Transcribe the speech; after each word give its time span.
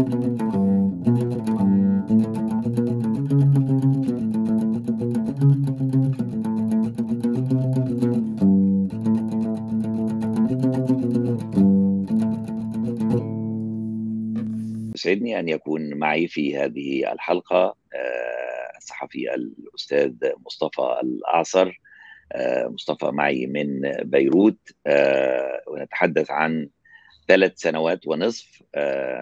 يسعدني 0.00 0.40
أن 15.40 15.48
يكون 15.48 15.94
معي 15.94 16.28
في 16.28 16.56
هذه 16.56 17.12
الحلقة 17.12 17.76
الصحفي 18.76 19.34
الأستاذ 19.34 20.12
مصطفى 20.46 21.00
الأعصر. 21.02 21.80
مصطفى 22.66 23.06
معي 23.06 23.46
من 23.46 23.80
بيروت. 24.02 24.58
ونتحدث 25.68 26.30
عن 26.30 26.68
ثلاث 27.30 27.52
سنوات 27.56 28.06
ونصف 28.06 28.62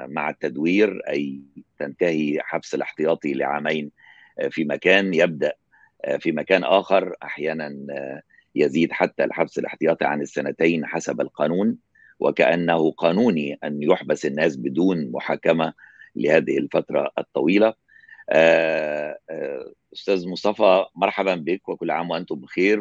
مع 0.07 0.31
التدوير 0.31 1.01
أي 1.09 1.41
تنتهي 1.79 2.39
حبس 2.41 2.75
الاحتياطي 2.75 3.35
لعامين 3.35 3.91
في 4.51 4.65
مكان 4.65 5.15
يبدأ 5.15 5.53
في 6.19 6.33
مكان 6.33 6.65
آخر 6.65 7.15
أحيانا 7.23 7.77
يزيد 8.55 8.93
حتى 8.93 9.25
الحبس 9.25 9.59
الاحتياطي 9.59 10.05
عن 10.05 10.21
السنتين 10.21 10.87
حسب 10.87 11.21
القانون. 11.21 11.79
وكأنه 12.21 12.91
قانوني 12.91 13.59
أن 13.65 13.83
يحبس 13.83 14.27
الناس 14.27 14.57
بدون 14.57 15.11
محاكمة 15.11 15.73
لهذه 16.17 16.59
الفترة 16.59 17.13
الطويلة. 17.19 17.75
أستاذ 19.93 20.29
مصطفى 20.29 20.85
مرحبا 20.97 21.35
بك 21.35 21.69
وكل 21.69 21.91
عام 21.91 22.11
وأنتم 22.11 22.35
بخير. 22.35 22.79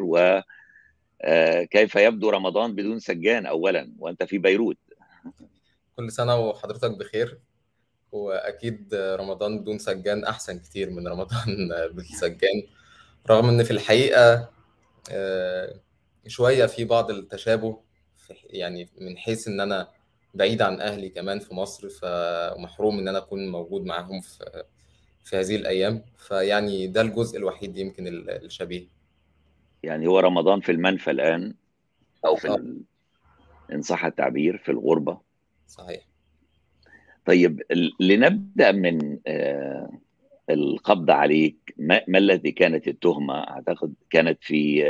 وكيف 1.23 1.95
يبدو 1.95 2.29
رمضان 2.29 2.75
بدون 2.75 2.99
سجان 2.99 3.45
أولا 3.45 3.91
وأنت 3.99 4.23
في 4.23 4.37
بيروت. 4.37 4.77
كل 5.95 6.11
سنة 6.11 6.35
وحضرتك 6.35 6.91
بخير. 6.91 7.39
وأكيد 8.11 8.95
رمضان 8.95 9.59
بدون 9.59 9.77
سجان 9.77 10.23
أحسن 10.23 10.59
كتير 10.59 10.89
من 10.89 11.07
رمضان 11.07 11.69
بالسجان 11.93 12.63
رغم 13.29 13.49
إن 13.49 13.63
في 13.63 13.71
الحقيقة 13.71 14.49
شوية 16.27 16.65
في 16.65 16.85
بعض 16.85 17.11
التشابه 17.11 17.81
يعني 18.49 18.89
من 18.97 19.17
حيث 19.17 19.47
إن 19.47 19.59
أنا 19.59 19.87
بعيد 20.33 20.61
عن 20.61 20.81
أهلي 20.81 21.09
كمان 21.09 21.39
في 21.39 21.53
مصر 21.53 21.89
فمحروم 21.89 22.99
إن 22.99 23.07
أنا 23.07 23.17
أكون 23.17 23.47
موجود 23.47 23.85
معاهم 23.85 24.21
في 24.21 24.63
في 25.23 25.37
هذه 25.37 25.55
الأيام. 25.55 26.03
فيعني 26.17 26.87
ده 26.87 27.01
الجزء 27.01 27.37
الوحيد 27.37 27.77
يمكن 27.77 28.07
الشبيه. 28.07 28.87
يعني 29.83 30.07
هو 30.07 30.19
رمضان 30.19 30.59
في 30.59 30.71
المنفى 30.71 31.11
الآن 31.11 31.53
أو 32.25 32.35
في 32.35 32.47
ال... 32.47 32.81
إن 33.73 33.81
صح 33.81 34.05
التعبير 34.05 34.57
في 34.57 34.71
الغربة. 34.71 35.19
صحيح. 35.67 36.01
طيب 37.25 37.61
لنبدأ 37.99 38.71
من 38.71 39.19
القبض 40.49 41.11
عليك. 41.11 41.73
ما, 41.77 42.01
ما 42.07 42.17
الذي 42.17 42.51
كانت 42.51 42.87
التهمة؟ 42.87 43.33
أعتقد 43.33 43.93
كانت 44.09 44.37
في 44.41 44.83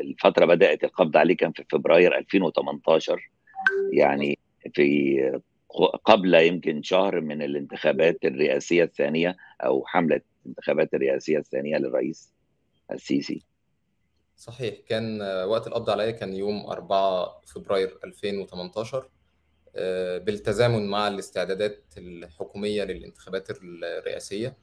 الفترة 0.00 0.44
بدأت 0.46 0.84
القبض 0.84 1.16
عليك 1.16 1.40
كان 1.40 1.52
في 1.52 1.64
فبراير 1.70 2.18
2018 2.18 3.30
يعني 3.92 4.38
في 4.74 5.40
قبل 6.04 6.34
يمكن 6.34 6.82
شهر 6.82 7.20
من 7.20 7.42
الانتخابات 7.42 8.24
الرئاسية 8.24 8.84
الثانية 8.84 9.36
أو 9.60 9.86
حملة 9.86 10.20
الانتخابات 10.46 10.94
الرئاسية 10.94 11.38
الثانية 11.38 11.76
للرئيس 11.76 12.32
السيسي. 12.90 13.42
صحيح. 14.38 14.74
كان 14.88 15.22
وقت 15.22 15.66
القبض 15.66 15.90
عليا 15.90 16.10
كان 16.10 16.34
يوم 16.34 16.66
4 16.66 17.40
فبراير 17.46 17.98
2018 18.04 19.08
بالتزامن 20.18 20.86
مع 20.86 21.08
الاستعدادات 21.08 21.84
الحكومية 21.98 22.84
للانتخابات 22.84 23.50
الرئاسية 23.50 24.56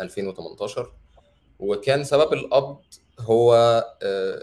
2018 0.00 0.92
وكان 1.58 2.04
سبب 2.04 2.32
القبض 2.32 2.78
هو 3.20 3.54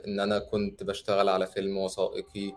إن 0.08 0.20
أنا 0.20 0.40
كنت 0.40 0.84
بشتغل 0.84 1.30
على 1.30 1.48
فيلم 1.48 1.78
وثائقي 1.78 2.54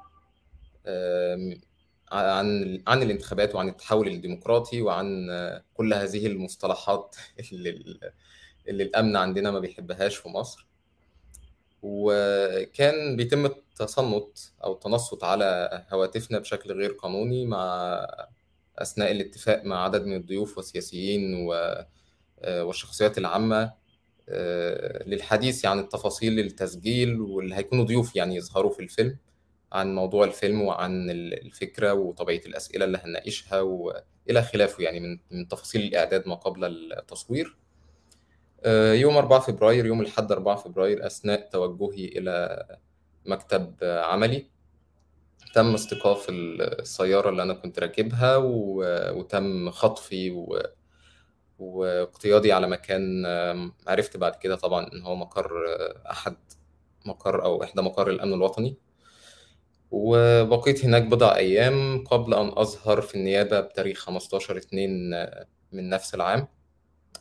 عن 2.12 2.82
عن 2.86 3.02
الانتخابات 3.02 3.54
وعن 3.54 3.68
التحول 3.68 4.08
الديمقراطي 4.08 4.82
وعن 4.82 5.26
كل 5.74 5.94
هذه 5.94 6.26
المصطلحات 6.26 7.16
اللي, 7.52 7.70
اللي 8.68 8.82
الأمن 8.82 9.16
عندنا 9.16 9.50
ما 9.50 9.58
بيحبهاش 9.58 10.16
في 10.16 10.28
مصر. 10.28 10.67
وكان 11.83 13.16
بيتم 13.16 13.47
التصنت 13.47 14.39
أو 14.65 14.72
التنصت 14.72 15.25
على 15.25 15.71
هواتفنا 15.93 16.39
بشكل 16.39 16.72
غير 16.72 16.93
قانوني 16.93 17.47
مع 17.47 18.06
أثناء 18.78 19.11
الاتفاق 19.11 19.65
مع 19.65 19.84
عدد 19.84 20.06
من 20.06 20.16
الضيوف 20.16 20.56
والسياسيين 20.56 21.49
والشخصيات 22.49 23.19
العامة 23.19 23.72
للحديث 25.06 25.66
عن 25.66 25.78
التفاصيل 25.78 26.39
التسجيل 26.39 27.21
واللي 27.21 27.55
هيكونوا 27.55 27.84
ضيوف 27.84 28.16
يعني 28.16 28.37
يظهروا 28.37 28.71
في 28.72 28.81
الفيلم 28.83 29.19
عن 29.72 29.95
موضوع 29.95 30.25
الفيلم 30.25 30.62
وعن 30.62 31.10
الفكرة 31.10 31.93
وطبيعة 31.93 32.41
الأسئلة 32.47 32.84
اللي 32.84 32.99
هنناقشها 33.05 33.60
والى 33.60 34.43
خلافه 34.43 34.83
يعني 34.84 35.00
من 35.00 35.19
من 35.31 35.49
تفاصيل 35.49 35.83
الإعداد 35.83 36.28
ما 36.28 36.34
قبل 36.34 36.65
التصوير. 36.93 37.56
يوم 38.66 39.16
4 39.16 39.41
فبراير 39.41 39.86
يوم 39.86 40.00
الحد 40.00 40.32
4 40.32 40.56
فبراير 40.56 41.06
أثناء 41.06 41.48
توجهي 41.50 42.04
إلى 42.04 42.66
مكتب 43.26 43.74
عملي 43.82 44.46
تم 45.54 45.74
استيقاف 45.74 46.26
السيارة 46.30 47.30
اللي 47.30 47.42
أنا 47.42 47.54
كنت 47.54 47.78
راكبها 47.78 48.36
وتم 48.36 49.70
خطفي. 49.70 50.47
واقتيادي 51.58 52.52
على 52.52 52.68
مكان 52.68 53.26
عرفت 53.86 54.16
بعد 54.16 54.36
كده 54.36 54.56
طبعا 54.56 54.86
إن 54.92 55.02
هو 55.02 55.16
مقر 55.16 55.50
أحد 56.10 56.36
مقر 57.06 57.44
أو 57.44 57.62
إحدى 57.62 57.82
مقر 57.82 58.10
الأمن 58.10 58.32
الوطني 58.32 58.76
وبقيت 59.91 60.84
هناك 60.84 61.02
بضع 61.02 61.36
أيام 61.36 62.04
قبل 62.04 62.34
أن 62.34 62.48
أظهر 62.56 63.00
في 63.00 63.14
النيابة 63.14 63.60
بتاريخ 63.60 63.98
15 63.98 64.56
2 64.56 65.10
من 65.72 65.88
نفس 65.88 66.14
العام 66.14 66.48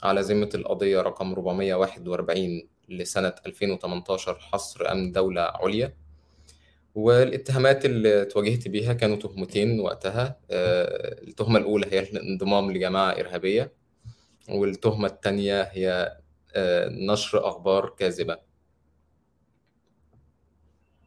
على 0.03 0.21
ذمة 0.21 0.49
القضية 0.55 1.01
رقم 1.01 1.31
441 1.31 2.67
لسنة 2.89 3.33
2018 3.45 4.39
حصر 4.39 4.91
أمن 4.91 5.11
دولة 5.11 5.41
عليا. 5.41 5.93
والاتهامات 6.95 7.85
اللي 7.85 8.25
تواجهت 8.25 8.67
بيها 8.67 8.93
كانوا 8.93 9.15
تهمتين 9.15 9.79
وقتها. 9.79 10.39
التهمة 10.51 11.59
الأولى 11.59 11.87
هي 11.91 11.99
الانضمام 11.99 12.71
لجماعة 12.71 13.11
إرهابية 13.11 13.73
والتهمة 14.49 15.07
الثانية 15.07 15.61
هي 15.61 16.17
نشر 17.07 17.47
أخبار 17.47 17.89
كاذبة. 17.89 18.37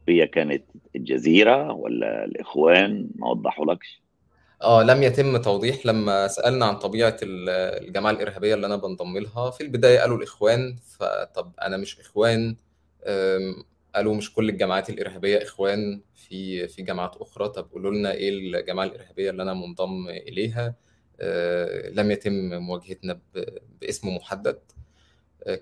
هي 0.07 0.27
كانت 0.27 0.63
الجزيرة 0.95 1.71
ولا 1.71 2.25
الإخوان؟ 2.25 3.09
ما 3.15 3.27
وضحوا 3.29 3.65
لكش؟ 3.65 4.00
آه 4.61 4.83
لم 4.83 5.03
يتم 5.03 5.37
توضيح 5.37 5.85
لما 5.85 6.27
سألنا 6.27 6.65
عن 6.65 6.75
طبيعة 6.75 7.17
الجماعة 7.23 8.11
الإرهابية 8.13 8.53
اللي 8.55 8.67
أنا 8.67 8.75
بنضم 8.75 9.17
لها. 9.17 9.51
في 9.51 9.61
البداية 9.61 9.99
قالوا 9.99 10.17
الإخوان 10.17 10.75
فطب 10.99 11.51
أنا 11.61 11.77
مش 11.77 11.99
إخوان 11.99 12.55
قالوا 13.95 14.15
مش 14.15 14.33
كل 14.33 14.49
الجماعات 14.49 14.89
الإرهابية 14.89 15.43
إخوان 15.43 16.01
في 16.15 16.67
في 16.67 16.81
جماعات 16.81 17.15
أخرى. 17.15 17.49
طب 17.49 17.67
قولوا 17.71 17.91
لنا 17.91 18.11
إيه 18.11 18.29
الجماعة 18.29 18.85
الإرهابية 18.85 19.29
اللي 19.29 19.43
أنا 19.43 19.53
منضم 19.53 20.07
إليها؟ 20.09 20.75
لم 21.91 22.11
يتم 22.11 22.33
مواجهتنا 22.53 23.19
باسم 23.81 24.15
محدد. 24.15 24.59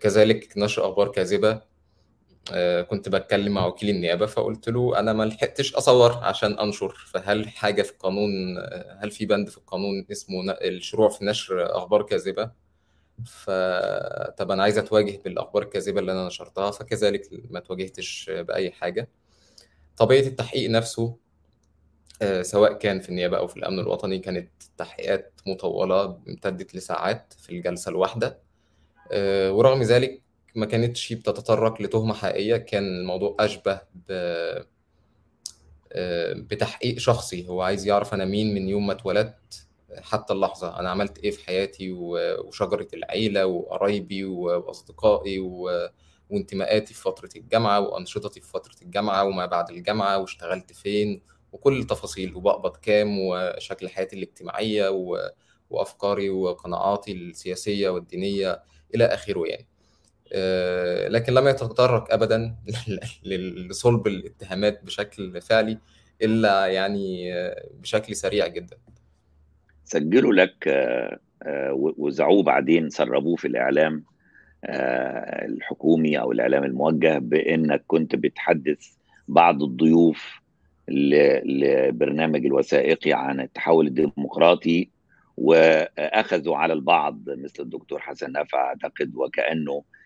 كذلك 0.02 0.58
نشر 0.58 0.86
أخبار 0.90 1.08
كاذبة. 1.12 1.62
كنت 2.90 3.10
بتكلم 3.10 3.54
مع 3.54 3.66
وكيل 3.66 3.90
النيابة 3.90 4.26
فقلت 4.26 4.70
له 4.70 5.00
أنا 5.00 5.14
ما 5.14 5.24
لحقتش 5.24 5.76
أصور 5.76 6.12
عشان 6.12 6.60
أنشر 6.60 6.90
فهل 7.14 7.50
حاجة 7.50 7.82
في 7.82 7.92
القانون 7.92 8.30
هل 9.00 9.12
في 9.12 9.26
بند 9.26 9.50
في 9.50 9.58
القانون 9.58 10.06
اسمه 10.12 10.52
الشروع 10.52 11.10
في 11.10 11.26
نشر 11.26 11.78
أخبار 11.78 12.04
كاذبة؟ 12.04 12.52
فطب 13.26 14.52
أنا 14.52 14.64
عايز 14.64 14.78
أتواجه 14.78 15.22
بالأخبار 15.26 15.64
الكاذبة 15.64 16.00
اللي 16.00 16.12
أنا 16.12 16.28
نشرتها 16.28 16.72
فكذلك 16.72 17.30
ما 17.50 17.60
تواجهتش 17.60 18.32
بأي 18.34 18.72
حاجة. 18.72 19.10
طبيعة 19.98 20.22
التحقيق 20.28 20.70
نفسه 20.70 21.16
سواء 22.42 22.74
كان 22.74 23.00
في 23.00 23.10
النيابة 23.10 23.38
أو 23.38 23.48
في 23.48 23.58
الأمن 23.58 23.80
الوطني 23.80 24.20
كانت 24.20 24.50
تحقيقات 24.78 25.42
مطولة 25.48 26.20
امتدت 26.30 26.76
لساعات 26.76 27.34
في 27.38 27.50
الجلسة 27.50 27.90
الواحدة 27.90 28.40
ورغم 29.50 29.82
ذلك 29.82 30.22
ما 30.56 30.66
كانتش 30.66 31.14
بتتطرق 31.14 31.82
لتهمة 31.82 32.14
حقيقية 32.14 32.58
كان 32.58 32.84
الموضوع 32.84 33.36
أشبه 33.40 33.82
ب... 34.10 34.12
بتحقيق 36.36 36.98
شخصي. 37.00 37.48
هو 37.48 37.62
عايز 37.62 37.88
يعرف 37.88 38.14
أنا 38.14 38.26
مين 38.26 38.54
من 38.56 38.70
يوم 38.70 38.88
ما 38.88 38.94
اتولدت 38.94 39.68
حتى 40.02 40.34
اللحظة. 40.34 40.80
أنا 40.80 40.90
عملت 40.90 41.18
إيه 41.20 41.32
في 41.32 41.46
حياتي 41.46 41.92
وشجرة 41.92 42.88
العيلة 42.94 43.46
وقرايبي 43.46 44.26
وأصدقائي 44.26 45.40
و... 45.40 45.90
وانتماءاتي 46.30 46.94
في 46.94 47.02
فترة 47.02 47.30
الجامعة 47.36 47.80
وأنشطتي 47.80 48.42
في 48.42 48.48
فترة 48.48 48.76
الجامعة 48.82 49.24
وما 49.24 49.46
بعد 49.46 49.70
الجامعة 49.70 50.18
واشتغلت 50.18 50.74
فين 50.74 51.22
وكل 51.52 51.80
التفاصيل 51.80 52.36
وبقبض 52.36 52.76
كام 52.78 53.20
وشكل 53.20 53.90
حياتي 53.90 54.16
الاجتماعية 54.16 54.90
و... 54.90 55.18
وأفكاري 55.70 56.30
وقناعاتي 56.30 57.12
السياسية 57.12 57.90
والدينية 57.90 58.64
إلى 58.96 59.06
آخره 59.06 59.44
يعني. 59.48 59.68
آه، 59.68 59.69
لكن 61.08 61.34
لم 61.34 61.48
يتطرق 61.48 62.14
ابدا 62.14 62.56
لصلب 63.70 64.08
الاتهامات 64.08 64.84
بشكل 64.84 65.42
فعلي 65.42 65.78
إلا 66.22 66.66
يعني 66.66 67.34
آه، 67.34 67.70
بشكل 67.82 68.16
سريع 68.16 68.48
جدا. 68.48 68.78
سجلوا 69.84 70.34
لك 70.34 70.68
آه، 70.68 71.20
وزعوه 71.98 72.44
بعدين 72.44 72.90
سربوه 72.90 73.36
في 73.36 73.48
الإعلام 73.48 74.04
الحكومي 74.66 76.20
أو 76.20 76.32
الإعلام 76.32 76.64
الموجه 76.64 77.18
بإنك 77.18 77.84
كنت 77.88 78.16
بتحدث 78.16 78.88
بعض 79.28 79.64
الضيوف 79.64 80.40
لبرنامج 80.90 82.46
الوثائقي 82.46 83.14
عن 83.14 83.40
التحول 83.40 83.88
الديمقراطي 83.88 84.90
وأخذوا 85.38 86.58
على 86.58 86.74
البعض 86.74 87.30
مثل 87.30 87.64
الدكتور 87.64 88.00
حسن 88.00 88.32
نافع 88.32 88.58
أعتقد 88.58 89.16
وكأنه 89.16 89.72
آه، 89.72 89.99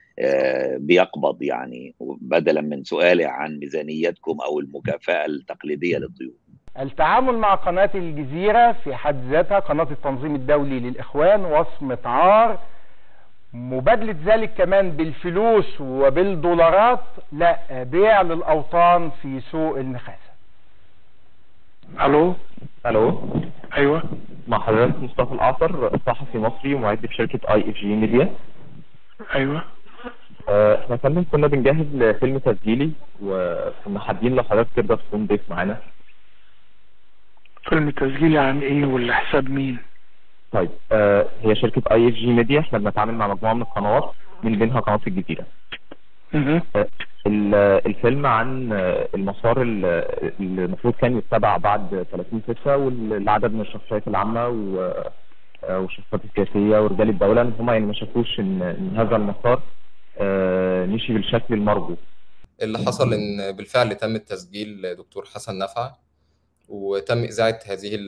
بيقبض 0.78 1.44
يعني 1.44 1.96
بدلا 2.22 2.62
من 2.62 2.84
سؤالي 2.84 3.26
عن 3.26 3.60
ميزانيتكم 3.60 4.38
أو 4.42 4.60
المكافأة 4.60 5.26
التقليدية 5.26 5.98
للضيوف. 5.98 6.34
التعامل 6.80 7.38
مع 7.38 7.56
قناة 7.56 7.90
الجزيرة 7.96 8.72
في 8.72 8.96
حد 8.96 9.24
ذاتها 9.30 9.60
قناة 9.60 9.88
التنظيم 9.92 10.36
الدولي 10.36 10.80
للإخوان 10.80 11.46
وصمه 11.46 11.98
عار 12.06 12.60
مبادلة 13.54 14.16
ذلك 14.26 14.54
كمان 14.54 14.92
بالفلوس 14.92 15.82
وبالدولارات 15.82 17.04
لا 17.32 17.84
بيع 17.84 18.22
للأوطان 18.22 19.10
في 19.22 19.42
سوق 19.52 19.78
النخاسة. 19.78 20.34
ألو؟ 22.02 22.36
ألو؟ 22.86 23.22
أيوه. 23.78 24.04
مع 24.48 24.60
حضرتك 24.60 25.00
مصطفى 25.00 25.34
الأعصر 25.34 25.98
صحفي 25.98 26.38
مصري 26.38 26.74
ومعد 26.74 27.06
في 27.06 27.14
شركة 27.14 27.54
EFG 27.54 27.86
Media 27.96 28.34
أيوه. 29.36 29.58
آه، 29.58 29.64
إحنا 30.50 30.96
كنا 30.96 31.24
كنا 31.32 31.48
بنجهز 31.48 31.86
لفيلم 31.96 32.38
تسجيلي 32.38 32.92
وكنا 33.22 34.00
حابين 34.00 34.36
لو 34.36 34.44
حضرتك 34.44 34.70
تقدر 34.76 34.96
تكون 34.96 35.26
ضيف 35.28 35.50
معانا. 35.50 35.78
فيلم 37.70 37.90
تسجيلي 37.90 38.38
عن 38.38 38.60
إيه 38.60 38.86
ولحساب 38.86 39.50
مين 39.50 39.78
طيب 40.52 40.70
آه 40.92 41.26
هي 41.42 41.56
شركة 41.56 41.82
EFG 41.92 42.28
Media 42.34 42.60
إحنا 42.60 42.80
بنتعامل 42.80 43.14
مع 43.14 43.28
مجموعة 43.28 43.54
من 43.54 43.62
القنوات 43.62 44.12
من 44.44 44.60
بينها 44.60 44.80
قناة 44.80 45.00
الجزيرة. 45.08 45.46
آه 46.76 46.88
الفيلم 47.86 48.26
عن 48.26 48.72
المسار 49.16 49.62
اللي 49.62 50.08
المفروض 50.66 50.94
كان 50.94 51.18
يتبع 51.18 51.58
بعد 51.58 52.06
30 52.12 52.42
6 52.48 52.78
والعدد 52.78 53.54
من 53.54 53.62
الشخصيات 53.62 54.08
العامة 54.08 54.48
والشخصيات 55.70 56.22
السياسية 56.26 56.80
ورجال 56.84 57.10
الدولة. 57.10 57.42
إن 57.42 57.54
هم 57.60 57.70
يعني 57.70 57.86
ما 57.86 57.94
شافوش 57.94 58.40
إن 58.40 58.94
هذا 58.98 59.16
المسار. 59.16 59.54
آه، 59.54 59.62
مشي 60.86 61.14
بالشكل 61.14 61.54
المرجو. 61.54 61.96
اللي 62.62 62.78
حصل 62.78 63.14
إن 63.14 63.52
بالفعل 63.52 63.96
تم 63.96 64.18
تسجيل 64.18 64.96
دكتور 64.96 65.26
حسن 65.26 65.58
نفع 65.58 65.96
وتم 66.70 67.24
إذاعة 67.24 67.60
هذه 67.66 68.00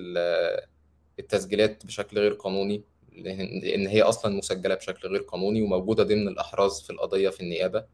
التسجيلات 1.20 1.86
بشكل 1.86 2.20
غير 2.20 2.34
قانوني 2.34 2.84
لأن 3.64 3.88
هي 3.88 4.02
أصلا 4.02 4.38
مسجلة 4.38 4.76
بشكل 4.76 5.08
غير 5.08 5.22
قانوني 5.22 5.62
وموجودة 5.62 6.04
ضمن 6.04 6.28
الأحراز 6.28 6.82
في 6.82 6.90
القضية 6.90 7.30
في 7.30 7.42
النيابة. 7.42 7.86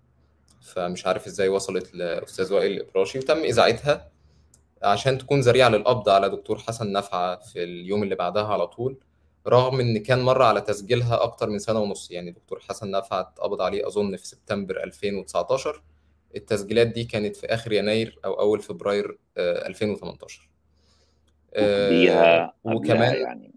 فمش 0.61 1.05
عارف 1.07 1.27
إزاي 1.27 1.49
وصلت 1.49 1.95
لأستاذ 1.95 2.53
وائل 2.53 2.71
الابراشي 2.71 3.19
وتم 3.19 3.37
إذاعتها 3.37 4.11
عشان 4.83 5.17
تكون 5.17 5.39
ذريعة 5.39 5.69
للقبض 5.69 6.09
على 6.09 6.29
دكتور 6.29 6.57
حسن 6.57 6.91
نفعه 6.91 7.39
في 7.39 7.63
اليوم 7.63 8.03
اللي 8.03 8.15
بعدها 8.15 8.47
على 8.47 8.67
طول. 8.67 8.97
رغم 9.47 9.79
إن 9.79 9.97
كان 9.97 10.21
مر 10.21 10.41
على 10.41 10.61
تسجيلها 10.61 11.23
أكتر 11.23 11.49
من 11.49 11.59
سنة 11.59 11.79
ونص 11.79 12.11
يعني 12.11 12.31
دكتور 12.31 12.59
حسن 12.59 12.91
نفعت 12.91 13.27
اتقبض 13.27 13.61
عليه 13.61 13.87
أظن 13.87 14.15
في 14.15 14.27
سبتمبر 14.27 14.83
2019 14.83 15.83
التسجيلات 16.35 16.87
دي 16.87 17.03
كانت 17.03 17.35
في 17.35 17.45
آخر 17.47 17.71
يناير 17.71 18.19
أو 18.25 18.33
أول 18.39 18.61
فبراير 18.61 19.17
2018 19.37 20.49
قبليها 21.55 22.43
آه 22.43 22.53
وكمان 22.63 23.15
يعني. 23.15 23.51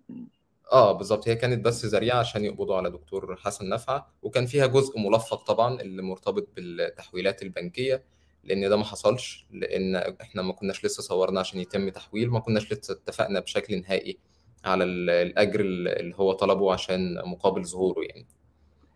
آه 0.73 0.93
بالظبط 0.93 1.29
هي 1.29 1.35
كانت 1.37 1.65
بس 1.65 1.85
ذريعة 1.85 2.19
عشان 2.19 2.45
يقبضوا 2.45 2.77
على 2.77 2.91
دكتور 2.91 3.37
حسن 3.37 3.69
نفعه 3.69 4.13
وكان 4.23 4.47
فيها 4.47 4.67
جزء 4.67 4.99
ملفق 5.01 5.45
طبعا 5.47 5.81
اللي 5.81 6.03
مرتبط 6.03 6.49
بالتحويلات 6.57 7.43
البنكية 7.43 8.05
لأن 8.45 8.69
ده 8.69 8.77
ما 8.77 8.85
حصلش 8.85 9.47
لأن 9.51 9.97
إحنا 9.97 10.43
ما 10.43 10.53
كناش 10.53 10.85
لسه 10.85 11.03
صورنا 11.03 11.41
عشان 11.41 11.61
يتم 11.61 11.89
تحويل 11.89 12.31
ما 12.31 12.41
كناش 12.41 12.73
لسه 12.73 12.93
اتفقنا 12.95 13.41
بشكل 13.41 13.81
نهائي 13.81 14.19
على 14.65 14.85
الأجر 14.85 15.61
اللي 15.61 16.15
هو 16.17 16.33
طلبه 16.33 16.73
عشان 16.73 17.15
مقابل 17.25 17.65
ظهوره 17.65 18.03
يعني. 18.03 18.27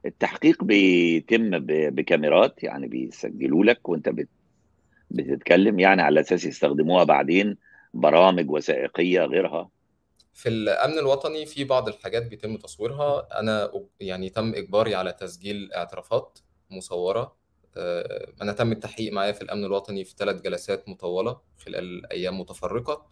التحقيق 0.07 0.65
بيتم 0.65 1.51
بكاميرات 1.67 2.63
يعني 2.63 2.89
بيسجلوا 2.89 3.65
لك 3.65 3.89
وانت 3.89 4.11
بتتكلم 5.11 5.79
يعني 5.79 6.03
على 6.03 6.21
أساس 6.21 6.45
يستخدموها 6.45 7.05
بعدين 7.05 7.57
برامج 7.95 8.51
وثائقية 8.51 9.21
غيرها. 9.21 9.71
في 10.35 10.49
الأمن 10.49 10.99
الوطني 10.99 11.47
في 11.47 11.65
بعض 11.65 11.89
الحاجات 11.89 12.27
بيتم 12.27 12.57
تصويرها. 12.57 13.41
أنا 13.41 13.71
يعني 14.01 14.31
تم 14.31 14.55
إجباري 14.55 14.95
على 14.95 15.13
تسجيل 15.13 15.73
اعترافات 15.73 16.39
مصورة. 16.71 17.37
آه، 17.77 18.33
أنا 18.43 18.53
تم 18.53 18.73
التحقيق 18.73 19.13
معايا 19.13 19.33
في 19.33 19.43
الأمن 19.43 19.65
الوطني 19.65 20.05
في 20.05 20.15
ثلاث 20.19 20.43
جلسات 20.43 20.89
مطولة 20.89 21.41
خلال 21.59 22.13
أيام 22.13 22.41
متفرقة. 22.41 23.07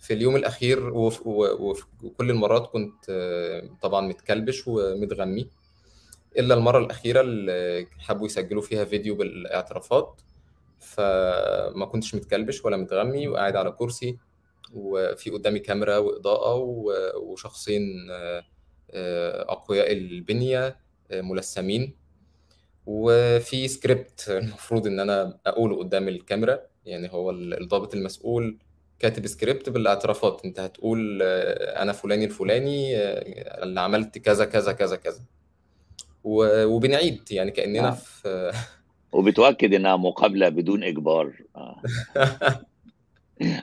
في 0.00 0.12
اليوم 0.12 0.36
الأخير 0.36 0.90
وفي 0.94 1.84
كل 2.18 2.30
المرات 2.30 2.66
كنت 2.66 3.04
طبعا 3.82 4.00
متكلبش 4.08 4.62
ومتغمي 4.66 5.50
إلا 6.38 6.54
المرة 6.54 6.78
الأخيرة 6.78 7.20
اللي 7.20 7.86
حبوا 7.98 8.26
يسجلوا 8.26 8.62
فيها 8.62 8.84
فيديو 8.84 9.14
بالإعترافات 9.14 10.20
فما 10.78 11.86
كنتش 11.86 12.14
متكلبش 12.14 12.64
ولا 12.64 12.76
متغمي 12.76 13.28
وقاعد 13.28 13.56
على 13.56 13.70
كرسي 13.72 14.18
وفي 14.74 15.30
قدامي 15.30 15.58
كاميرا 15.58 15.96
وإضاءة 15.98 16.54
وشخصين 17.16 17.82
أقوياء 19.48 19.92
البنية 19.92 20.76
ملثمين 21.12 21.94
وفي 22.86 23.68
سكريبت 23.68 24.24
المفروض 24.28 24.86
إن 24.86 25.00
أنا 25.00 25.38
أقوله 25.46 25.78
قدام 25.78 26.08
الكاميرا 26.08 26.60
يعني 26.86 27.12
هو 27.12 27.30
الضابط 27.30 27.94
المسؤول 27.94 28.58
كاتب 29.00 29.26
سكريبت 29.26 29.68
بالاعترافات. 29.68 30.40
انت 30.44 30.60
هتقول 30.60 31.20
آه، 31.22 31.82
أنا 31.82 31.92
فلاني 31.92 32.24
الفلاني 32.24 32.96
آه، 32.96 33.62
اللي 33.62 33.80
عملت 33.80 34.18
كذا 34.18 34.44
كذا 34.44 34.72
كذا 34.72 34.96
كذا. 34.96 35.20
وبنعيد 36.24 37.22
يعني 37.30 37.50
كأننا 37.50 37.88
آه. 37.88 37.92
في 37.92 38.52
وبتؤكد 39.12 39.74
إنها 39.74 39.96
مقابلة 39.96 40.48
بدون 40.48 40.84
إجبار. 40.84 41.32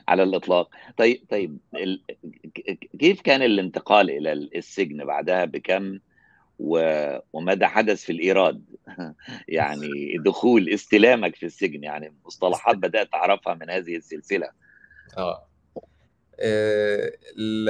على 0.08 0.22
الإطلاق. 0.22 0.70
طيب 0.96 1.24
طيب 1.30 1.58
كيف 2.98 3.20
كان 3.20 3.42
الانتقال 3.42 4.10
إلى 4.10 4.32
السجن 4.32 5.04
بعدها؟ 5.04 5.44
بكم؟ 5.44 5.98
وماذا 7.32 7.66
حدث 7.66 8.04
في 8.04 8.12
الإيراد؟ 8.12 8.64
يعني 9.48 10.18
دخول 10.18 10.68
استلامك 10.68 11.36
في 11.36 11.46
السجن 11.46 11.84
يعني 11.84 12.14
مصطلحات 12.26 12.76
بدأت 12.76 13.08
أعرفها 13.14 13.54
من 13.54 13.70
هذه 13.70 13.96
السلسلة. 13.96 14.48
آه, 15.16 15.48
آه، 16.40 17.12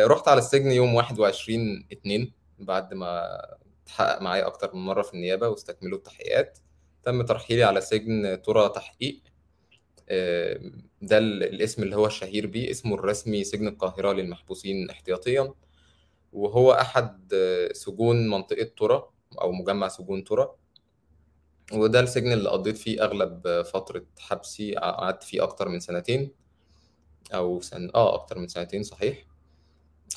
رحت 0.06 0.28
على 0.28 0.38
السجن 0.38 0.70
يوم 0.70 0.94
21 0.94 1.86
2 1.92 2.32
بعد 2.58 2.94
ما 2.94 3.38
اتحقق 3.84 4.22
معايا 4.22 4.46
أكتر 4.46 4.74
من 4.74 4.80
مرة 4.86 5.02
في 5.02 5.14
النيابة 5.14 5.48
واستكملوا 5.48 5.98
التحقيقات. 5.98 6.58
تم 7.04 7.22
ترحيلي 7.22 7.62
على 7.64 7.80
سجن 7.80 8.42
ترى 8.42 8.68
تحقيق. 8.68 9.22
آه، 10.08 10.60
ده 11.02 11.18
الاسم 11.18 11.82
اللي 11.82 11.96
هو 11.96 12.06
الشهير 12.06 12.46
بيه 12.46 12.70
اسمه 12.70 12.94
الرسمي 12.94 13.44
سجن 13.44 13.68
القاهرة 13.68 14.12
للمحبوسين 14.12 14.90
احتياطيا. 14.90 15.54
وهو 16.32 16.72
أحد 16.72 17.34
سجون 17.72 18.28
منطقة 18.28 18.70
ترى 18.78 19.08
أو 19.40 19.52
مجمع 19.52 19.88
سجون 19.88 20.24
ترى 20.24 20.54
وده 21.72 22.00
السجن 22.00 22.32
اللي 22.32 22.48
قضيت 22.50 22.78
فيه 22.78 23.04
أغلب 23.04 23.62
فترة 23.62 24.04
حبسي 24.18 24.74
قعدت 24.74 25.22
فيه 25.22 25.42
أكتر 25.42 25.68
من 25.68 25.80
سنتين. 25.80 26.30
أو 27.34 27.60
سن 27.60 27.90
آه 27.94 28.14
أكتر 28.14 28.38
من 28.38 28.48
سنتين 28.48 28.82
صحيح. 28.82 29.28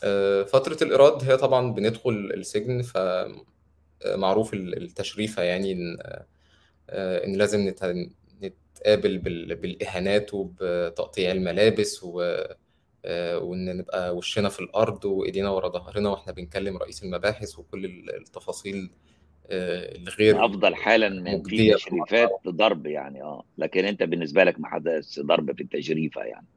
آه، 0.03 0.43
فترة 0.43 0.77
الإيراد 0.81 1.23
هي 1.23 1.37
طبعا 1.37 1.71
بندخل 1.73 2.31
السجن 2.33 2.81
فمعروف 2.81 4.53
التشريفة 4.53 5.43
يعني 5.43 5.71
إن 5.71 5.97
آه، 6.89 7.25
إن 7.25 7.35
لازم 7.35 7.73
نتقابل 8.41 9.17
بالإهانات 9.55 10.33
وبتقطيع 10.33 11.31
الملابس 11.31 12.03
و 12.03 12.37
آه، 13.05 13.37
وإن 13.37 13.77
نبقى 13.77 14.15
وشنا 14.15 14.49
في 14.49 14.59
الأرض 14.59 15.05
وإيدينا 15.05 15.49
ورا 15.49 15.69
ظهرنا 15.69 16.09
وإحنا 16.09 16.33
بنكلم 16.33 16.77
رئيس 16.77 17.03
المباحث 17.03 17.59
وكل 17.59 17.85
التفاصيل 18.09 18.91
الغير 19.51 20.45
أفضل 20.45 20.75
حالا 20.75 21.41
في 21.45 21.73
تشريفات 21.73 22.29
ضرب 22.47 22.85
يعني 22.85 23.21
آه. 23.21 23.43
لكن 23.57 23.85
أنت 23.85 24.03
بالنسبة 24.03 24.43
لك 24.43 24.59
ما 24.59 24.67
حدث 24.67 25.19
ضرب 25.19 25.55
في 25.55 25.63
التجريفه 25.63 26.21
يعني. 26.21 26.47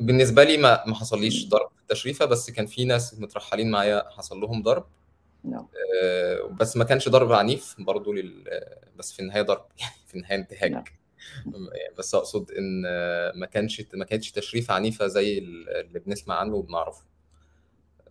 بالنسبة 0.00 0.44
لي 0.44 0.56
ما 0.56 0.86
ما 0.86 0.94
حصليش 0.94 1.48
ضرب 1.48 1.68
في 1.76 1.82
التشريفة 1.82 2.24
بس 2.24 2.50
كان 2.50 2.66
في 2.66 2.84
ناس 2.84 3.20
مترحلين 3.20 3.70
معايا 3.70 4.04
حصل 4.10 4.40
لهم 4.40 4.62
ضرب. 4.62 4.84
نعم. 5.44 5.66
آه، 6.02 6.40
بس 6.60 6.76
ما 6.76 6.84
كانش 6.84 7.08
ضرب 7.08 7.32
عنيف 7.32 7.74
برضو 7.78 8.12
لل... 8.12 8.44
بس 8.96 9.12
في 9.12 9.20
النهاية 9.20 9.42
ضرب 9.42 9.64
يعني 9.80 9.92
في 10.06 10.14
النهاية 10.14 10.38
انتهاك. 10.38 10.70
نعم. 10.70 10.84
يعني 11.74 11.94
بس 11.98 12.14
أقصد 12.14 12.50
إن 12.50 12.82
ما 13.34 13.46
كانش 13.46 13.82
ما 13.94 14.04
كانتش 14.04 14.30
تشريفة 14.32 14.74
عنيفة 14.74 15.06
زي 15.06 15.38
ال- 15.38 15.68
اللي 15.68 15.98
بنسمع 15.98 16.34
عنه 16.34 16.54
وبنعرفه. 16.56 17.02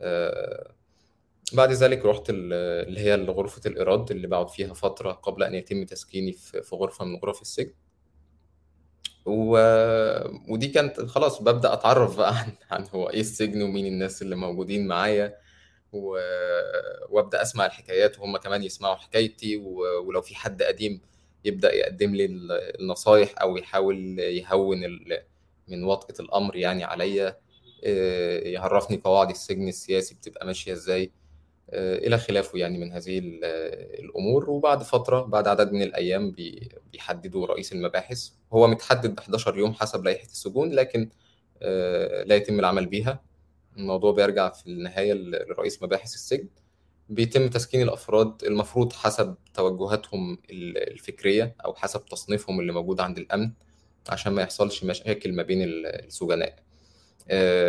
آه، 0.01 0.72
بعد 1.53 1.72
ذلك 1.72 2.06
رحت 2.06 2.30
ال- 2.30 2.53
اللي 2.88 3.00
هي 3.00 3.15
غرفة 3.15 3.62
الإيراد 3.65 4.12
اللي 4.12 4.27
بقعد 4.27 4.50
فيها 4.50 4.74
فترة 4.74 5.12
قبل 5.12 5.44
أن 5.44 5.56
يتم 5.56 5.84
تسكيني 5.86 6.34
في 6.34 6.62
في 6.63 6.75
غرفة 6.75 7.06
من 7.06 7.15
غرف 7.15 7.41
السجن. 7.41 7.74
و... 9.25 9.58
ودي 10.50 10.68
كانت 10.68 11.01
خلاص 11.01 11.42
ببدأ 11.42 11.74
أتعرف 11.74 12.18
بقى 12.18 12.34
عن 12.40 12.51
عن 12.72 12.86
هو 12.96 13.10
إيه 13.10 13.20
السجن 13.22 13.62
ومين 13.62 13.86
الناس 13.86 14.22
اللي 14.22 14.36
موجودين 14.36 14.88
معايا 14.88 15.38
و... 15.94 16.18
وأبدأ 17.10 17.42
أسمع 17.42 17.66
الحكايات 17.66 18.20
وهم 18.20 18.38
كمان 18.38 18.63
يسمعوا 18.63 18.96
حكايتي 18.96 19.58
و... 19.58 19.80
ولو 20.08 20.22
في 20.22 20.36
حد 20.36 20.63
قديم 20.63 21.01
يبدأ 21.46 21.74
يقدم 21.75 22.16
لي 22.16 22.25
ال- 22.25 22.51
النصايح 22.82 23.42
أو 23.42 23.58
يحاول 23.58 24.20
يهون 24.20 24.84
ال... 24.84 25.24
من 25.68 25.84
وطأة 25.84 26.24
الأمر 26.25 26.56
يعني 26.56 26.84
عليا 26.84 27.38
إيه، 27.84 28.54
يعرفني 28.54 28.98
قواعد 29.04 29.30
السجن 29.30 29.68
السياسي 29.68 30.16
بتبقى 30.16 30.46
ماشية 30.46 30.74
إزاي. 30.74 31.12
آه، 31.74 31.98
إلى 31.98 32.18
خلافه 32.18 32.60
يعني 32.60 32.78
من 32.78 32.92
هذه 32.92 33.20
ال- 33.20 33.44
الأمور. 34.06 34.50
وبعد 34.50 34.84
فترة 34.84 35.22
بعد 35.22 35.48
عدد 35.48 35.72
من 35.72 35.82
الأيام 35.82 36.32
بي- 36.32 36.70
بيحددوا 36.92 37.46
رئيس 37.48 37.74
المباحث. 37.74 38.30
هو 38.54 38.68
متحدد 38.68 39.16
ب 39.16 39.20
11 39.20 39.58
يوم 39.58 39.74
حسب 39.74 40.04
لائحة 40.06 40.25
السجون 40.25 40.72
لكن 40.72 41.10
آه، 41.62 42.24
لا 42.24 42.36
يتم 42.36 42.60
العمل 42.60 42.86
بيها. 42.86 43.22
الموضوع 43.78 44.12
بيرجع 44.12 44.50
في 44.50 44.68
النهاية 44.68 45.13
ل- 45.13 45.32
لرئيس 45.50 45.84
مباحث 45.84 46.13
السجن. 46.13 46.48
بيتم 47.10 47.48
تسكين 47.48 47.82
الأفراد 47.82 48.44
المفروض 48.44 48.94
حسب 48.94 49.36
توجهاتهم 49.54 50.34
ال- 50.50 50.92
الفكرية 50.92 51.56
أو 51.66 51.74
حسب 51.74 52.06
تصنيفهم 52.06 52.60
اللي 52.60 52.72
موجود 52.74 53.00
عند 53.01 53.18
الأمن 53.18 53.51
عشان 54.10 54.34
ما 54.34 54.42
يحصلش 54.42 54.84
مشاكل 54.84 55.34
ما 55.34 55.44
بين 55.44 55.62
ال- 55.62 55.86
السجناء. 56.06 56.56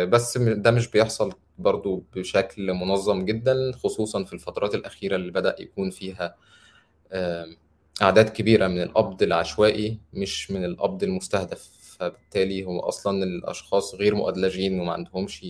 بس 0.05 0.37
م- 0.37 0.61
ده 0.61 0.71
مش 0.71 0.87
بيحصل 0.87 1.33
برضو 1.59 2.03
بشكل 2.15 2.73
منظم 2.73 3.25
جدا 3.25 3.71
خصوصا 3.71 4.23
في 4.23 4.33
الفترات 4.33 4.75
الأخيرة 4.75 5.15
اللي 5.15 5.31
بدأ 5.31 5.55
يكون 5.59 5.89
فيها 5.89 6.35
أعداد 8.01 8.29
كبيرة 8.29 8.67
من 8.67 8.81
القبض 8.81 9.23
العشوائي 9.23 9.99
مش 10.13 10.51
من 10.51 10.65
القبض 10.65 11.03
المستهدف. 11.03 11.69
فبالتالي 11.99 12.65
هو 12.65 12.79
أصلا 12.79 13.23
الأشخاص 13.23 13.95
غير 13.95 14.15
مؤدلجين 14.15 14.79
وما 14.79 14.93
عندهمش 14.93 15.45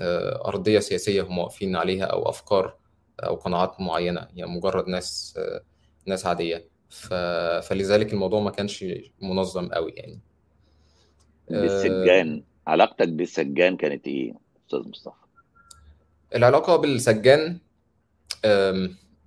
آه، 0.00 0.48
أرضية 0.48 0.78
سياسية 0.78 1.22
هم 1.22 1.38
واقفين 1.38 1.76
عليها 1.76 2.04
أو 2.04 2.28
أفكار 2.28 2.76
أو 3.20 3.34
قناعات 3.34 3.80
معينة 3.80 4.28
يعني 4.34 4.50
مجرد 4.50 4.88
ناس 4.88 5.34
آه، 5.38 5.62
ناس 6.06 6.26
عادية. 6.26 6.68
ف... 6.88 7.14
فلذلك 7.68 8.12
الموضوع 8.12 8.40
ما 8.40 8.50
كانش 8.50 8.84
منظم 9.22 9.68
قوي 9.68 9.92
يعني. 9.92 10.20
آه، 11.50 11.60
بالسجان 11.62 12.44
علاقتك 12.66 13.08
بالسجان 13.08 13.76
كانت 13.76 14.06
إيه 14.06 14.32
أستاذ 14.66 14.88
مصطفى؟ 14.88 15.14
العلاقة 16.34 16.76
بالسجان 16.76 17.58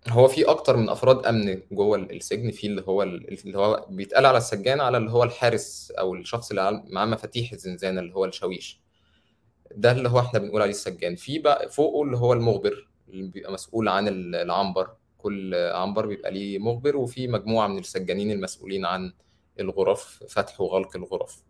هو 0.10 0.28
في 0.28 0.46
أكتر 0.50 0.78
من 0.78 0.90
أفراد 0.90 1.26
أمن 1.26 1.62
جوه 1.72 1.98
السجن 1.98 2.52
في 2.52 2.68
اللي 2.68 2.82
هو 2.88 3.04
اللي 3.04 3.58
هو 3.58 3.86
بيتقال 3.90 4.26
على 4.26 4.38
السجان 4.38 4.80
على 4.82 4.98
اللي 4.98 5.12
هو 5.12 5.24
الحارس 5.24 5.92
أو 5.92 6.16
الشخص 6.16 6.50
اللي 6.50 6.84
معاه 6.90 7.06
مفاتيح 7.06 7.52
الزنزانة 7.52 8.02
اللي 8.02 8.14
هو 8.16 8.26
الشاويش. 8.26 8.80
ده 9.76 9.92
اللي 9.92 10.10
هو 10.10 10.20
إحنا 10.20 10.40
بنقول 10.40 10.62
عليه 10.62 10.72
السجان. 10.72 11.16
في 11.16 11.40
بقى 11.40 11.70
فوقه 11.70 12.04
اللي 12.04 12.18
هو 12.18 12.34
المخبر 12.34 12.88
اللي 13.10 13.28
بيبقى 13.28 13.52
مسؤول 13.52 13.88
عن 13.90 14.08
ال- 14.08 14.36
العنبر. 14.36 14.90
كل 15.18 15.56
عنبر 15.56 16.06
بيبقى 16.06 16.32
ليه 16.32 16.60
مخبر 16.60 16.98
وفي 16.98 17.28
مجموعة 17.28 17.68
من 17.68 17.78
السجانين 17.80 18.32
المسؤولين 18.32 18.86
عن 18.86 19.14
الغرف 19.60 20.24
فتح 20.30 20.62
وغلق 20.62 20.96
الغرف. 20.96 21.44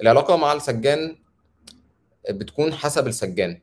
العلاقة 0.00 0.36
مع 0.36 0.52
السجان 0.52 1.16
بتكون 2.30 2.72
حسب 2.74 3.06
السجان. 3.06 3.60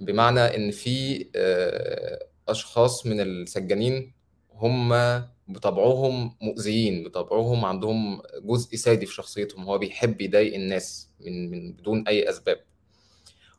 بمعنى 0.00 0.40
إن 0.40 0.70
في 0.70 1.26
آه، 1.36 2.26
أشخاص 2.48 3.06
من 3.06 3.20
السجانين 3.20 4.12
هم 4.52 4.88
بطبعهم 5.48 6.36
مؤذيين 6.42 7.04
بطبعهم 7.04 7.64
عندهم 7.64 8.22
جزء 8.42 8.76
سادي 8.76 9.06
في 9.06 9.14
شخصيتهم 9.14 9.64
هو 9.64 9.78
بيحب 9.78 10.20
يضايق 10.20 10.54
الناس 10.54 11.10
من 11.20 11.50
من 11.50 11.72
بدون 11.72 12.08
أي 12.08 12.30
أسباب. 12.30 12.60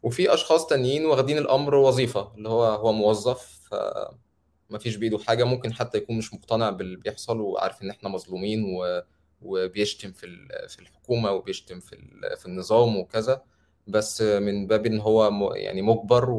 وفي 0.04 0.34
أشخاص 0.34 0.68
تانيين 0.68 1.06
واخدين 1.06 1.38
الأمر 1.38 1.76
وظيفة 1.76 2.32
اللي 2.38 2.50
هو 2.50 2.64
هو 2.64 2.92
موظف 2.94 3.60
فما 3.72 4.80
فيش 4.80 4.96
بإيده 4.96 5.18
حاجة 5.18 5.44
ممكن 5.44 5.74
حتى 5.74 5.98
يكون 5.98 6.18
مش 6.18 6.34
مقتنع 6.34 6.70
باللي 6.70 6.98
بيحصل 6.98 7.40
وعارف 7.42 7.84
إن 7.84 7.90
إحنا 7.90 8.10
مظلومين 8.10 8.64
و 8.64 9.02
وبيشتم 9.42 10.12
في 10.12 10.28
في 10.70 10.80
الحكومة 10.80 11.32
وبيشتم 11.32 11.80
في 11.80 11.98
في 12.38 12.46
النظام 12.46 12.98
وكذا 12.98 13.44
بس 13.88 14.22
من 14.22 14.68
باب 14.68 14.86
إن 14.86 15.00
هو 15.00 15.54
يعني 15.56 15.82
مجبر 15.82 16.30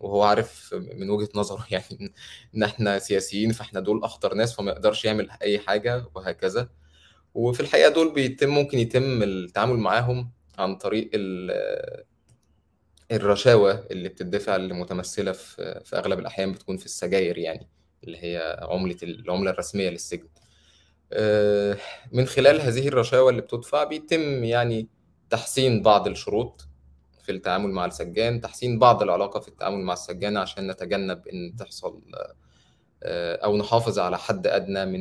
وهو 0.00 0.22
عارف 0.22 0.74
من 0.74 1.10
وجهة 1.10 1.28
نظره 1.34 1.66
يعني 1.70 2.12
إن 2.56 2.62
إحنا 2.62 2.98
سياسيين 2.98 3.52
فإحنا 3.52 3.80
دول 3.80 4.04
أخطر 4.04 4.34
ناس 4.34 4.54
فما 4.54 4.70
يقدرش 4.72 5.04
يعمل 5.04 5.30
أي 5.42 5.58
حاجة 5.58 6.06
وهكذا. 6.14 6.68
وفي 7.34 7.60
الحقيقة 7.60 7.90
دول 7.90 8.14
بيتم 8.14 8.48
ممكن 8.50 8.78
يتم 8.78 9.22
التعامل 9.22 9.76
معاهم 9.76 10.30
عن 10.58 10.76
طريق 10.76 11.10
ال- 11.14 12.04
الرشاوى 13.12 13.86
اللي 13.90 14.08
بتدفع 14.08 14.56
اللي 14.56 14.74
متمثلة 14.74 15.32
في 15.32 15.80
في 15.84 15.96
أغلب 15.96 16.18
الأحيان 16.18 16.52
بتكون 16.52 16.76
في 16.76 16.84
السجاير 16.86 17.38
يعني 17.38 17.68
اللي 18.04 18.18
هي 18.24 18.58
عملة 18.70 18.96
العملة 19.02 19.50
الرسمية 19.50 19.90
للسجن. 19.90 20.28
من 22.12 22.26
خلال 22.26 22.60
هذه 22.60 22.88
الرشاوى 22.88 23.30
اللي 23.30 23.42
بتدفع 23.42 23.84
بيتم 23.84 24.44
يعني 24.44 24.88
تحسين 25.30 25.82
بعض 25.82 26.06
الشروط 26.08 26.68
في 27.22 27.32
التعامل 27.32 27.70
مع 27.70 27.84
السجان 27.86 28.40
تحسين 28.40 28.78
بعض 28.78 29.02
العلاقة 29.02 29.40
في 29.40 29.48
التعامل 29.48 29.78
مع 29.78 29.92
السجان 29.92 30.36
عشان 30.36 30.70
نتجنب 30.70 31.28
إن 31.28 31.56
تحصل 31.56 32.02
آه، 33.02 33.36
أو 33.36 33.56
نحافظ 33.56 33.98
على 33.98 34.18
حد 34.18 34.46
أدنى 34.46 34.86
من 34.86 35.00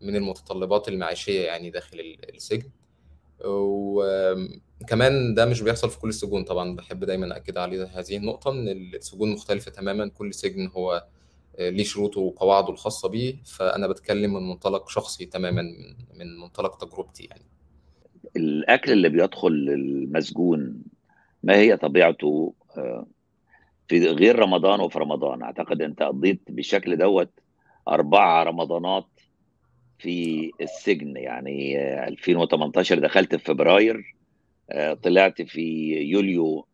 من 0.00 0.16
المتطلبات 0.16 0.88
المعيشية 0.88 1.46
يعني 1.46 1.70
داخل 1.70 2.00
ال- 2.00 2.34
السجن. 2.34 2.70
وكمان 4.80 5.34
ده 5.34 5.44
مش 5.46 5.60
بيحصل 5.60 5.90
في 5.90 5.98
كل 5.98 6.08
السجون 6.08 6.44
طبعا 6.44 6.76
بحب 6.76 7.04
دايما 7.04 7.36
أكد 7.36 7.58
على 7.58 7.86
هذه 7.94 8.16
النقطة 8.16 8.50
إن 8.50 8.68
السجون 8.68 9.32
مختلفة 9.32 9.70
تماما 9.70 10.08
كل 10.08 10.34
سجن 10.34 10.66
هو 10.76 11.04
ليه 11.58 11.84
شروطه 11.84 12.20
وقواعده 12.20 12.68
الخاصة 12.68 13.08
بيه 13.08 13.36
فأنا 13.44 13.86
بتكلم 13.86 14.34
من 14.34 14.48
منطلق 14.48 14.88
شخصي 14.88 15.26
تماما 15.26 15.62
من 15.62 16.18
من 16.18 16.38
منطلق 16.40 16.76
تجربتي 16.76 17.24
يعني. 17.24 17.44
الأكل 18.36 18.92
اللي 18.92 19.08
بيدخل 19.08 19.48
المسجون 19.48 20.82
ما 21.42 21.56
هي 21.56 21.76
طبيعته؟ 21.76 22.54
آه، 22.76 23.06
في 23.88 24.06
غير 24.06 24.38
رمضان 24.38 24.80
وفي 24.80 24.98
رمضان. 24.98 25.42
أعتقد 25.42 25.82
أنت 25.82 26.02
قضيت 26.02 26.40
بالشكل 26.48 26.96
دوت 26.96 27.30
أربع 27.88 28.42
رمضانات 28.42 29.06
في 29.98 30.50
السجن. 30.60 31.16
يعني 31.16 31.78
آه، 31.78 32.08
2018 32.08 32.98
دخلت 32.98 33.34
في 33.34 33.44
فبراير 33.44 34.14
آه، 34.70 34.94
طلعت 34.94 35.42
في 35.42 35.92
يوليو 35.92 36.66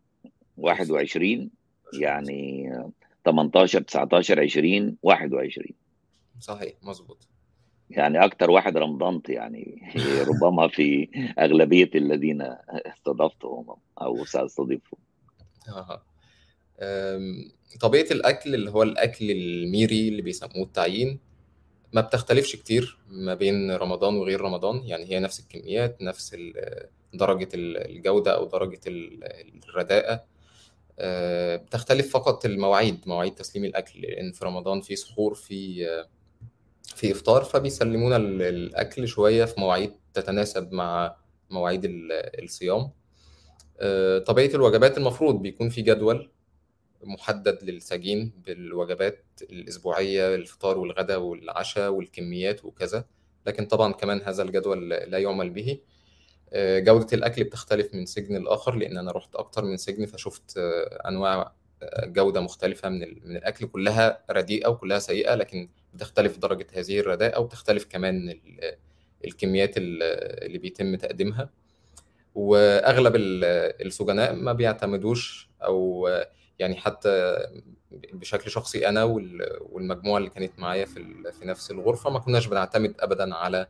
21 0.56 1.50
يعني 2.00 2.72
آه، 2.72 2.90
18 3.30 3.80
19 3.82 4.40
20 4.40 4.96
21 5.02 5.66
صحيح 6.40 6.72
مظبوط. 6.82 7.26
يعني 7.90 8.24
أكتر 8.24 8.50
واحد 8.50 8.76
رمضنت 8.76 9.28
يعني. 9.28 9.82
ربما 10.28 10.68
في 10.68 11.08
أغلبية 11.38 11.90
الذين 11.94 12.42
استضفتهم 12.70 13.76
أو 14.02 14.24
سأستضيفهم. 14.24 15.00
أها. 15.68 16.02
أم، 16.80 17.50
طبيعة 17.80 18.06
الأكل 18.10 18.54
اللي 18.54 18.70
هو 18.70 18.82
الأكل 18.82 19.30
الميري 19.30 20.08
اللي 20.08 20.22
بيسموه 20.22 20.64
التعيين 20.64 21.18
ما 21.92 22.00
بتختلفش 22.00 22.56
كتير 22.56 22.98
ما 23.08 23.34
بين 23.34 23.70
رمضان 23.70 24.14
وغير 24.16 24.40
رمضان. 24.40 24.82
يعني 24.84 25.04
هي 25.04 25.20
نفس 25.20 25.40
الكميات 25.40 26.02
نفس 26.02 26.34
ال- 26.34 26.88
درجة 27.14 27.48
ال- 27.54 27.76
الجودة 27.96 28.34
أو 28.36 28.44
درجة 28.44 28.80
ال- 28.86 29.24
الرداءة 29.68 30.12
أه، 30.12 30.24
بتختلف 31.56 32.12
فقط 32.12 32.44
المواعيد 32.44 33.00
مواعيد 33.06 33.34
تسليم 33.34 33.64
الأكل 33.64 34.00
لأن 34.00 34.32
في 34.32 34.44
رمضان 34.44 34.80
في 34.80 34.96
سحور 34.96 35.34
في 35.34 35.86
في 36.94 37.12
إفطار 37.12 37.44
فبيسلمونا 37.44 38.16
ال- 38.16 38.42
الأكل 38.42 39.08
شوية 39.08 39.44
في 39.44 39.60
مواعيد 39.60 39.92
تتناسب 40.14 40.72
مع 40.72 41.16
مواعيد 41.50 41.84
ال- 41.84 42.42
الصيام. 42.44 42.90
أه، 43.80 44.18
طبيعة 44.18 44.54
الوجبات 44.54 44.98
المفروض 44.98 45.42
بيكون 45.42 45.68
في 45.68 45.82
جدول 45.82 46.30
محدد 47.02 47.58
للسجين 47.62 48.32
بالوجبات 48.46 49.24
الأسبوعية 49.42 50.34
الفطار 50.34 50.78
والغداء 50.78 51.20
والعشاء 51.20 51.90
والكميات 51.90 52.64
وكذا 52.64 53.04
لكن 53.46 53.66
طبعا 53.66 53.92
كمان 53.92 54.20
هذا 54.22 54.42
الجدول 54.42 54.88
لا 54.88 55.18
يعمل 55.18 55.50
به. 55.50 55.72
آه، 55.72 55.80
جودة 56.54 57.06
الأكل 57.12 57.44
بتختلف 57.44 57.94
من 57.94 58.06
سجن 58.06 58.42
لآخر 58.44 58.74
لأن 58.74 58.98
أنا 58.98 59.12
رحت 59.12 59.34
أكتر 59.36 59.64
من 59.64 59.76
سجن 59.76 60.06
فشفت 60.06 60.58
آه، 60.58 61.08
أنواع 61.08 61.52
آه، 61.82 62.06
جودة 62.06 62.40
مختلفة 62.40 62.88
من 62.88 62.98
من 63.28 63.36
الأكل 63.36 63.66
كلها 63.66 64.24
رديئة 64.30 64.68
وكلها 64.68 64.98
سيئة 64.98 65.34
لكن 65.34 65.68
بتختلف 65.94 66.38
درجة 66.38 66.66
هذه 66.74 67.00
الرداءة 67.00 67.40
وبتختلف 67.40 67.84
كمان 67.84 68.28
ال- 68.30 68.76
الكميات 69.24 69.76
ال- 69.76 70.02
اللي 70.46 70.58
بيتم 70.58 70.96
تقديمها. 70.96 71.50
وأغلب 72.34 73.16
ال- 73.16 73.44
السجناء 73.86 74.34
ما 74.34 74.52
بيعتمدوش 74.52 75.48
أو 75.62 76.08
يعني 76.58 76.76
حتى 76.76 77.36
بشكل 78.12 78.50
شخصي 78.50 78.88
أنا 78.88 79.04
وال- 79.04 79.58
والمجموعة 79.60 80.18
اللي 80.18 80.30
كانت 80.30 80.58
معايا 80.58 80.84
في 80.84 81.04
في 81.32 81.44
نفس 81.46 81.70
الغرفة 81.70 82.10
ما 82.10 82.18
كناش 82.18 82.46
بنعتمد 82.46 82.94
ابدا 83.00 83.34
على 83.34 83.66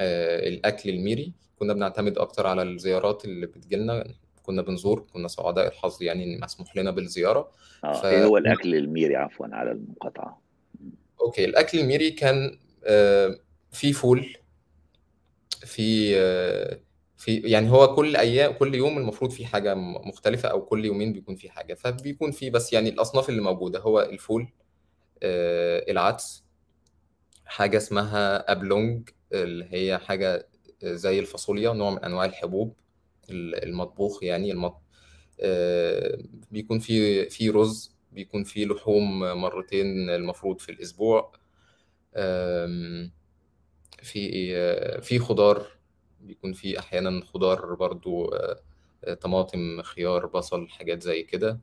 آه، 0.00 0.48
الأكل 0.48 0.90
الميري. 0.90 1.32
كنا 1.58 1.72
بنعتمد 1.72 2.18
أكتر 2.18 2.46
على 2.46 2.62
الزيارات 2.62 3.24
اللي 3.24 3.46
بتجيلنا 3.46 4.04
كنا 4.42 4.62
بنزور 4.62 5.06
كنا 5.12 5.28
سعداء 5.28 5.66
الحظ 5.66 6.02
يعني 6.02 6.24
ان 6.24 6.40
مسموح 6.40 6.76
لنا 6.76 6.90
بالزيارة. 6.90 7.50
آه 7.84 7.92
ف 7.92 8.04
إيه 8.04 8.24
هو 8.24 8.36
الأكل 8.36 8.74
الميري 8.74 9.16
عفوا 9.16 9.46
على 9.52 9.72
المقاطعة؟ 9.72 10.42
Okay 11.20 11.44
الأكل 11.44 11.78
الميري 11.78 12.10
كان 12.10 12.58
آه، 12.84 13.38
في 13.72 13.92
فول 13.92 14.36
في 15.66 16.16
آه، 16.16 16.80
في 17.16 17.36
يعني 17.36 17.70
هو 17.70 17.94
كل 17.94 18.16
أيام 18.16 18.52
كل 18.52 18.74
يوم 18.74 18.98
المفروض 18.98 19.30
في 19.30 19.46
حاجة 19.46 19.74
مختلفة 19.74 20.48
أو 20.48 20.64
كل 20.64 20.84
يومين 20.84 21.12
بيكون 21.12 21.36
في 21.36 21.50
حاجة 21.50 21.74
فبيكون 21.74 22.30
في 22.30 22.50
بس 22.50 22.72
يعني 22.72 22.88
الأصناف 22.88 23.28
اللي 23.28 23.42
موجودة 23.42 23.80
هو 23.80 24.00
الفول 24.00 24.48
آه، 25.22 25.90
العدس 25.90 26.44
حاجة 27.44 27.76
اسمها 27.76 28.52
أبلونج 28.52 29.08
اللي 29.32 29.66
هي 29.70 29.98
حاجة 29.98 30.48
زي 30.84 31.18
الفاصوليا 31.18 31.72
نوع 31.72 31.90
من 31.90 31.98
أنواع 32.04 32.24
الحبوب 32.24 32.74
ال- 33.30 33.64
المطبوخ 33.64 34.22
يعني 34.22 34.52
المط... 34.52 34.80
آه، 35.40 36.18
بيكون 36.50 36.78
في 36.78 37.28
في 37.30 37.50
رز 37.50 37.96
بيكون 38.12 38.44
في 38.44 38.64
لحوم 38.64 39.18
مرتين 39.20 40.10
المفروض 40.10 40.60
في 40.60 40.72
الأسبوع 40.72 41.32
في 44.02 44.52
آه، 44.56 45.00
في 45.00 45.18
خضار 45.18 45.66
بيكون 46.20 46.52
في 46.52 46.78
أحيانا 46.78 47.24
خضار 47.24 47.74
برضو 47.74 48.24
آه، 48.24 48.60
آه، 49.04 49.14
طماطم 49.14 49.82
خيار 49.82 50.26
بصل 50.26 50.68
حاجات 50.68 51.02
زي 51.02 51.22
كده 51.22 51.58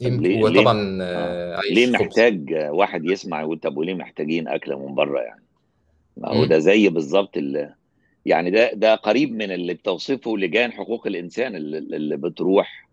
ليه 0.00 0.10
ليه 0.10 0.42
وطبعا 0.42 0.98
آه، 1.02 1.60
ليه 1.70 1.86
عيش 1.86 1.96
خبز. 1.96 2.02
محتاج 2.06 2.54
واحد 2.68 3.04
يسمع 3.04 3.40
يقول 3.40 3.58
طب 3.58 3.76
وليه 3.76 3.94
محتاجين 3.94 4.48
اكله 4.48 4.78
من 4.88 4.94
بره 4.94 5.20
يعني؟ 5.20 5.44
ما 6.18 6.28
هو. 6.36 6.44
ده 6.44 6.58
زي 6.58 6.88
بالظبط 6.88 7.36
ال- 7.36 7.74
يعني 8.26 8.50
ده 8.50 8.72
ده 8.74 8.94
قريب 8.94 9.32
من 9.32 9.50
اللي 9.52 9.74
بتوصفه 9.74 10.36
لجان 10.36 10.72
حقوق 10.72 11.06
الإنسان 11.06 11.56
اللي, 11.56 11.78
اللي 11.78 12.16
بتروح 12.16 12.88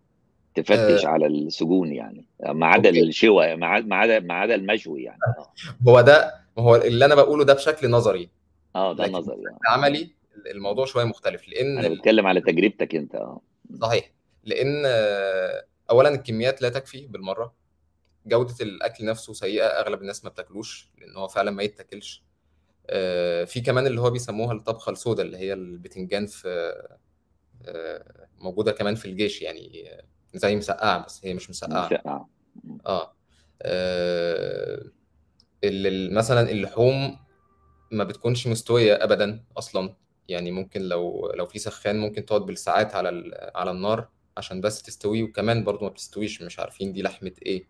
تفتش 0.54 1.04
آه، 1.04 1.08
على 1.08 1.26
السجون 1.26 1.92
يعني 1.92 2.24
ما 2.48 2.66
عدا 2.66 2.88
الشوى 2.90 3.56
ما 3.56 3.66
عدا 3.66 4.20
ما 4.20 4.34
عدا 4.34 4.54
المشوي 4.54 5.02
يعني. 5.02 5.18
آه. 5.38 5.52
هو 5.90 6.00
ده 6.00 6.34
هو 6.58 6.76
اللي 6.76 7.04
أنا 7.04 7.14
بقوله 7.14 7.44
ده 7.44 7.54
بشكل 7.54 7.90
نظري. 7.90 8.28
آه 8.76 8.92
ده 8.92 9.06
نظري 9.06 9.36
آه. 9.36 9.70
عملي 9.70 10.10
الموضوع 10.50 10.84
شوية 10.86 11.04
مختلف 11.04 11.48
لأن 11.48 11.78
أنا 11.78 11.88
بتكلم 11.88 12.26
على 12.26 12.40
تجربتك 12.40 12.94
أنت 12.94 13.14
آه. 13.14 13.40
صحيح. 13.80 14.10
لأن 14.44 14.82
آه، 14.86 15.64
اولا 15.90 16.08
الكميات 16.08 16.62
لا 16.62 16.68
تكفي 16.68 17.06
بالمرة. 17.06 17.54
جودة 18.26 18.54
الأكل 18.60 19.04
نفسه 19.04 19.32
سيئة 19.32 19.64
أغلب 19.66 20.00
الناس 20.02 20.24
ما 20.24 20.30
بتاكلوش 20.30 20.88
لأن 21.00 21.16
هو 21.16 21.28
فعلا 21.28 21.50
ما 21.50 21.62
يتاكلش. 21.62 22.22
آه، 22.22 22.25
في 23.46 23.60
كمان 23.66 23.86
اللي 23.86 24.00
هو 24.00 24.10
بيسموها 24.10 24.52
الطبخة 24.52 24.92
السوداء 24.92 25.26
اللي 25.26 25.36
هي 25.38 25.52
البتنجان 25.52 26.26
في 26.26 26.72
آه، 27.66 28.28
موجودة 28.38 28.72
كمان 28.72 28.94
في 28.94 29.04
الجيش 29.06 29.42
يعني 29.42 29.90
آه، 29.92 30.02
زي 30.34 30.56
مسقعة 30.56 31.04
بس 31.06 31.20
هي 31.24 31.34
مش 31.34 31.50
مسقعة. 31.50 31.86
مسقعة. 31.86 32.28
آه 32.86 33.12
آه، 33.62 34.82
ال- 35.64 35.86
ال- 35.86 36.14
مثلا 36.14 36.50
اللحوم 36.50 37.18
ما 37.92 38.04
بتكونش 38.04 38.46
مستوية 38.46 39.04
ابدا 39.04 39.44
أصلا. 39.58 39.94
يعني 40.28 40.50
ممكن 40.50 40.82
لو 40.82 41.32
لو 41.34 41.46
في 41.46 41.58
سخان 41.58 41.98
ممكن 41.98 42.24
تقعد 42.26 42.40
بالساعات 42.46 42.94
على 42.94 43.30
على 43.54 43.70
النار 43.70 44.08
عشان 44.36 44.60
بس 44.60 44.82
تستوي 44.82 45.22
وكمان 45.22 45.64
برضو 45.64 45.84
ما 45.84 45.90
بتستويش 45.90 46.42
مش 46.42 46.58
عارفين 46.58 46.92
دي 46.92 47.02
لحمة 47.02 47.32
إيه. 47.46 47.66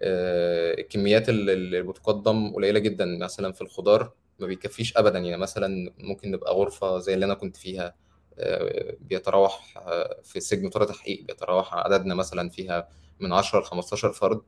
آه، 0.00 0.74
الكميات 0.80 1.28
اللي 1.28 1.52
اللي 1.52 1.82
بتقدم 1.82 2.52
قليلة 2.54 2.78
جدا 2.78 3.04
مثلا 3.20 3.52
في 3.52 3.60
الخضار 3.62 4.12
ما 4.38 4.46
بيكفيش 4.46 4.96
ابدا. 4.96 5.18
يعني 5.18 5.36
مثلا 5.42 5.92
ممكن 5.98 6.30
نبقى 6.30 6.54
غرفة 6.54 6.98
زي 6.98 7.14
اللي 7.14 7.26
أنا 7.26 7.34
كنت 7.34 7.56
فيها 7.56 7.94
آه، 8.38 8.96
بيتراوح 9.00 9.74
آه، 9.78 10.20
في 10.24 10.40
سجن 10.40 10.68
طرى 10.68 10.86
تحقيق 10.86 11.24
بيتراوح 11.24 11.74
عددنا 11.74 12.14
مثلا 12.14 12.48
فيها 12.48 12.88
من 13.20 13.32
10 13.32 13.60
ل 13.60 13.64
15 13.64 14.12
فرد 14.12 14.40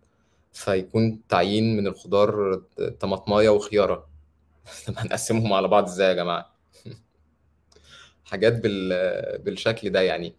فيكون 0.52 1.22
تعيين 1.28 1.76
من 1.76 1.86
الخضار 1.86 2.62
طماطماية 3.00 3.48
وخيارة. 3.48 4.08
طب 4.86 4.94
هنقسمهم 4.96 5.52
على 5.52 5.68
بعض 5.68 5.84
إزاي 5.84 6.08
يا 6.08 6.14
جماعة؟ 6.14 6.54
حاجات 8.24 8.52
بال... 8.52 9.38
بالشكل 9.38 9.90
ده 9.90 10.00
يعني. 10.00 10.34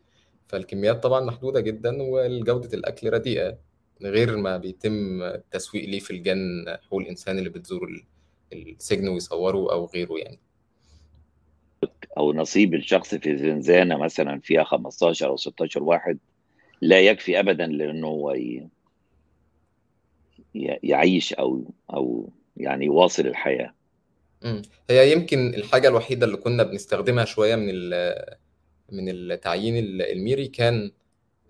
فالكميات 0.48 1.04
طبعا 1.04 1.20
محدودة 1.26 1.60
جدا 1.60 1.98
وجودة 2.02 2.78
الأكل 2.78 3.14
رديئة 3.14 3.58
غير 4.02 4.38
ما 4.38 4.58
بيتم 4.58 5.22
التسويق 5.24 5.90
ليه 5.90 6.00
في 6.00 6.12
الجان 6.12 6.66
حقوق 6.88 7.02
الإنسان 7.02 7.38
اللي 7.40 7.50
بتزور 7.50 8.06
السجن 8.54 9.08
ويصوروا 9.08 9.74
أو 9.74 9.86
غيره 9.86 10.18
يعني 10.18 10.40
أو 12.18 12.34
نصيب 12.34 12.74
الشخص 12.74 13.16
في 13.16 13.38
زنزانة 13.38 13.98
مثلا 13.98 14.40
فيها 14.40 14.64
15 14.64 15.28
أو 15.28 15.38
16 15.38 15.84
واحد 15.84 16.18
لا 16.82 17.00
يكفي 17.02 17.40
ابدا 17.40 17.68
لأنه 17.68 18.08
هو 18.08 18.36
يعيش 20.84 21.34
أو 21.34 21.64
أو 21.94 22.30
يعني 22.58 22.86
يواصل 22.86 23.28
الحياة. 23.28 23.74
هي 24.90 25.12
يمكن 25.12 25.54
الحاجة 25.54 25.88
الوحيدة 25.88 26.26
اللي 26.26 26.38
كنا 26.38 26.64
بنستخدمها 26.64 27.26
شوية 27.26 27.56
من 27.56 27.70
ال- 27.70 28.36
من 28.92 29.10
التعيين 29.10 29.78
ال- 29.78 30.02
الميري 30.02 30.48
كان 30.48 30.92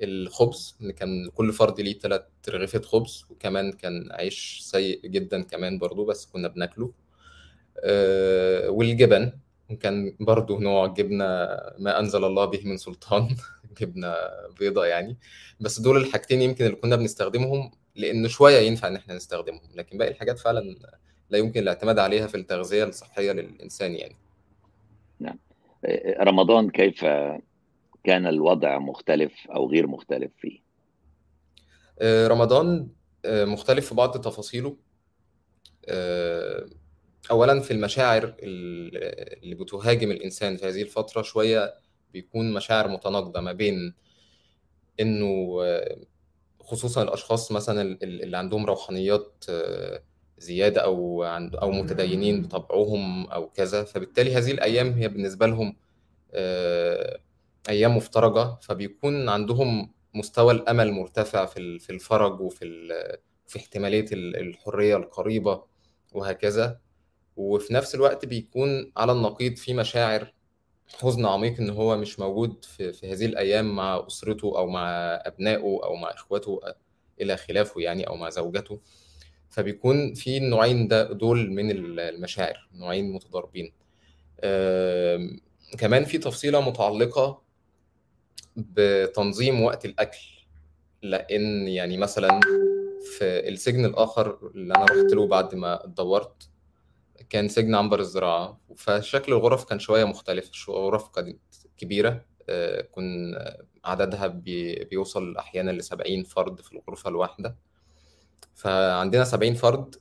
الخبز 0.02 0.78
إن 0.82 0.92
كان 0.92 1.30
كل 1.30 1.54
فرد 1.54 1.82
ليه 1.82 2.00
ثلاث 2.00 2.22
رغيفة 2.50 2.82
خبز 2.82 3.26
وكمان 3.30 3.72
كان 3.72 4.12
عيش 4.12 4.60
سيء 4.62 5.08
جدا 5.08 5.44
كمان 5.44 5.80
برضو 5.80 6.06
بس 6.06 6.26
كنا 6.26 6.48
بناكله. 6.48 6.92
آه، 7.84 8.70
والجبن 8.70 9.32
كان 9.80 10.16
برضو 10.20 10.60
نوع 10.60 10.88
جبنة 10.88 11.26
ما 11.80 12.00
أنزل 12.00 12.26
الله 12.26 12.46
به 12.46 12.62
من 12.66 12.78
سلطان 12.78 13.28
جبنة 13.82 14.14
بيضة 14.60 14.86
يعني. 14.86 15.18
بس 15.60 15.80
دول 15.80 15.98
الحاجتين 15.98 16.42
يمكن 16.42 16.66
اللي 16.66 16.76
كنا 16.76 16.96
بنستخدمهم 16.96 17.72
لأن 17.96 18.28
شوية 18.28 18.60
ينفع 18.60 18.88
إن 18.88 18.96
إحنا 18.96 19.16
نستخدمهم 19.16 19.70
لكن 19.76 19.98
باقي 19.98 20.12
الحاجات 20.12 20.40
فعلا 20.40 20.76
لا 21.30 21.38
يمكن 21.38 21.60
الاعتماد 21.60 22.00
عليها 22.00 22.28
في 22.28 22.36
التغذية 22.36 22.84
الصحية 22.84 23.32
للإنسان 23.32 23.96
يعني. 23.96 24.16
نعم. 25.20 25.38
آه، 25.86 26.24
رمضان 26.24 26.70
كيف 26.70 27.06
كان 28.04 28.28
الوضع 28.28 28.80
مختلف 28.80 29.34
أو 29.56 29.70
غير 29.70 29.88
مختلف 29.88 30.32
فيه؟ 30.40 30.60
آه، 32.00 32.28
رمضان 32.28 32.88
آه، 33.26 33.46
مختلف 33.46 33.90
في 33.90 33.96
بعض 33.96 34.22
تفاصيله. 34.22 34.78
آه، 35.86 36.66
أولا 37.32 37.60
في 37.60 37.72
المشاعر 37.72 38.24
ال- 38.24 39.44
اللي 39.44 39.56
بتهاجم 39.56 40.12
الإنسان 40.12 40.58
في 40.58 40.66
هذه 40.66 40.82
الفترة 40.82 41.22
شوية 41.22 41.74
بيكون 42.14 42.54
مشاعر 42.54 42.88
متناقضة 42.88 43.42
ما 43.42 43.52
بين 43.52 43.94
آه، 45.64 45.98
خصوصا 46.60 47.04
الأشخاص 47.04 47.52
مثلا 47.52 47.82
ال- 47.82 48.24
اللي 48.24 48.38
عندهم 48.38 48.66
روحانيات 48.66 49.46
زيادة 50.38 50.82
أو 50.82 51.24
عند 51.24 51.56
أو 51.56 51.72
متدينين 51.72 52.42
بطبعهم 52.42 53.28
أو 53.28 53.50
كذا. 53.50 53.84
فبالتالي 53.84 54.36
هذه 54.36 54.52
الأيام 54.52 54.94
هي 54.94 55.08
بالنسبة 55.08 55.48
لهم 55.48 55.76
أيام 57.70 57.98
مفترجة 57.98 58.56
فبيكون 58.62 59.30
عندهم 59.30 59.92
مستوى 60.14 60.54
الأمل 60.54 60.92
مرتفع 60.92 61.46
في 61.46 61.80
في 61.80 61.90
الفرج 61.90 62.42
وفي 62.42 62.88
في 63.48 63.60
احتمالية 63.60 64.06
ال- 64.12 64.36
الحرية 64.36 64.98
القريبة 64.98 65.64
وهكذا. 66.14 66.80
وفي 67.38 67.74
نفس 67.74 67.96
الوقت 67.96 68.26
بيكون 68.26 68.92
على 68.98 69.12
النقيض 69.12 69.56
في 69.56 69.74
مشاعر 69.74 70.34
حزن 71.02 71.26
عميق 71.26 71.60
إن 71.60 71.70
هو 71.70 71.98
مش 71.98 72.20
موجود 72.20 72.66
في, 72.66 72.94
في 72.94 73.12
هذه 73.14 73.26
الأيام 73.26 73.76
مع 73.76 74.04
أسرته 74.08 74.58
أو 74.58 74.68
مع 74.68 74.90
أبنائه 75.26 75.80
أو 75.84 75.96
مع 75.96 76.12
إخواته 76.12 76.60
إلى 77.22 77.38
خلافه 77.38 77.82
يعني 77.82 78.08
أو 78.08 78.16
مع 78.16 78.30
زوجته. 78.30 78.80
فبيكون 79.50 80.14
في 80.14 80.38
النوعين 80.38 80.88
ده 80.88 81.14
دول 81.14 81.52
من 81.52 81.72
المشاعر 82.00 82.70
نوعين 82.74 83.12
متضاربين. 83.14 83.72
كمان 85.78 86.06
في 86.06 86.18
تفصيلة 86.18 86.62
متعلقة 86.70 87.42
بتنظيم 88.74 89.62
وقت 89.64 89.86
الأكل 89.86 90.18
لأن 91.02 91.68
يعني 91.68 91.98
مثلا 91.98 92.40
في 93.18 93.24
السجن 93.50 93.86
الآخر 93.86 94.52
اللي 94.56 94.76
أنا 94.76 94.86
رحت 94.86 95.14
له 95.14 95.28
بعد 95.28 95.56
ما 95.56 95.86
اتدورت 95.86 96.50
كان 97.30 97.48
سجن 97.48 97.76
عنبر 97.76 98.00
الزراعة 98.00 98.60
فشكل 98.78 99.34
الغرف 99.34 99.64
كان 99.66 99.80
شوية 99.80 100.04
مختلف 100.06 100.52
شو- 100.52 100.74
غرف 100.74 101.08
كانت 101.10 101.40
كبيرة 101.78 102.26
آه، 102.50 102.82
كن 102.82 103.36
عددها 103.86 104.28
بي- 104.28 104.84
بيوصل 104.84 105.38
أحيانا 105.38 105.72
لسبعين 105.72 106.24
فرد 106.24 106.62
في 106.62 106.72
الغرفة 106.72 107.10
الواحدة. 107.10 107.56
فعندنا 108.56 109.24
سبعين 109.24 109.54
فرد 109.54 109.96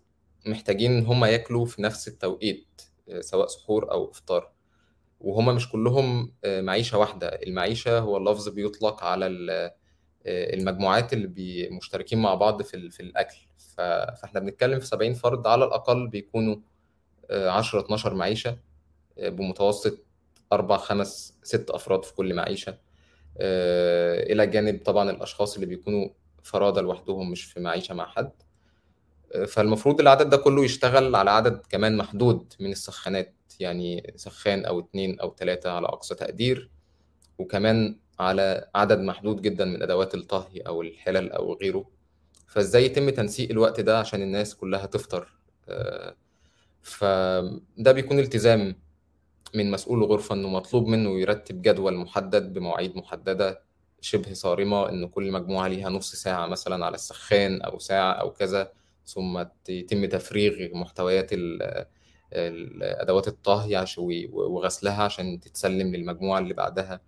محتاجين 0.47 0.97
إن 0.97 1.07
هم 1.07 1.25
ياكلوا 1.25 1.67
في 1.67 1.83
نفس 1.83 2.09
التوقيت 2.09 2.83
آه، 3.09 3.21
سواء 3.21 3.47
سحور 3.47 3.91
أو 3.93 4.11
إفطار. 4.11 4.53
وهم 5.21 5.55
مش 5.55 5.69
كلهم 5.71 6.33
آه، 6.45 6.61
معيشة 6.61 6.99
واحدة. 6.99 7.29
المعيشة 7.29 7.99
هو 7.99 8.17
اللفظ 8.17 8.49
بيطلق 8.49 9.05
على 9.05 9.27
آه، 9.27 9.75
المجموعات 10.55 11.13
اللي 11.13 11.69
مشتركين 11.71 12.19
مع 12.23 12.35
بعض 12.35 12.63
في 12.63 12.91
في 12.91 13.01
الأكل. 13.01 13.37
ف- 13.59 13.81
فإحنا 14.21 14.41
بنتكلم 14.41 14.81
في 14.81 14.87
70 14.87 15.15
فرد 15.15 15.47
على 15.47 15.65
الأقل 15.65 16.09
بيكونوا 16.09 16.57
آه، 17.31 17.51
10 17.51 17.81
12 17.81 18.15
معيشة 18.15 18.59
آه، 19.19 19.29
بمتوسط 19.29 19.99
أربع 20.53 20.77
خمس 20.77 21.39
ست 21.43 21.71
أفراد 21.71 22.05
في 22.05 22.15
كل 22.15 22.35
معيشة. 22.35 22.79
آه، 23.39 24.33
إلى 24.33 24.47
جانب 24.47 24.81
طبعا 24.85 25.11
الأشخاص 25.11 25.55
اللي 25.55 25.67
بيكونوا 25.67 26.09
فرادى 26.43 26.81
لوحدهم 26.81 27.31
مش 27.31 27.45
في 27.45 27.61
معيشة 27.61 27.95
مع 27.95 28.07
حد. 28.07 28.31
آه، 29.35 29.45
فالمفروض 29.45 30.01
العدد 30.01 30.31
ده 30.31 30.37
كله 30.37 30.65
يشتغل 30.65 31.17
على 31.17 31.31
عدد 31.31 31.61
كمان 31.71 31.97
محدود 31.97 32.53
من 32.61 32.73
السخانات. 32.73 33.35
يعني 33.61 34.13
سخان 34.17 34.65
أو 34.65 34.81
اتنين 34.81 35.21
أو 35.21 35.31
تلاتة 35.31 35.71
على 35.71 35.87
أقصى 35.87 36.15
تقدير 36.15 36.71
وكمان 37.39 37.99
على 38.21 38.69
عدد 38.75 38.99
محدود 38.99 39.43
جدا 39.43 39.65
من 39.65 39.83
أدوات 39.83 40.15
الطهي 40.15 40.61
أو 40.61 40.83
الحلل 40.83 41.33
أو 41.33 41.55
غيره. 41.55 41.91
فإزاي 42.47 42.85
يتم 42.85 43.11
تنسيق 43.11 43.51
الوقت 43.51 43.81
ده 43.81 43.99
عشان 43.99 44.23
الناس 44.23 44.55
كلها 44.55 44.87
تفطر؟ 44.87 45.29
آه، 45.69 46.17
فده 46.83 47.93
بيكون 47.93 48.19
التزام 48.19 48.75
من 49.55 49.71
مسؤول 49.71 49.99
الغرفة 49.99 50.35
إنه 50.35 50.49
مطلوب 50.49 50.87
منه 50.87 51.21
يرتب 51.21 51.63
جدول 51.63 51.95
محدد 51.97 52.53
بمواعيد 52.53 52.97
محددة 52.97 53.63
شبه 54.01 54.33
صارمة 54.33 54.89
إن 54.89 55.09
كل 55.09 55.33
مجموعة 55.33 55.69
ليها 55.69 55.89
نص 55.89 56.15
ساعة 56.15 56.47
مثلا 56.47 56.87
على 56.87 56.95
السخان 56.95 57.63
أو 57.63 57.79
ساعة 57.79 58.13
أو 58.13 58.33
كذا 58.33 58.73
ثم 59.07 59.45
يتم 59.69 60.07
تفريغ 60.07 60.77
محتويات 60.77 61.31
أدوات 62.33 63.29
الطهي 63.29 63.77
عش- 63.77 63.99
وغسلها 64.33 65.03
عشان 65.03 65.41
تتسلم 65.41 65.97
للمجموعة 65.97 66.39
اللي 66.39 66.55
بعدها 66.55 67.01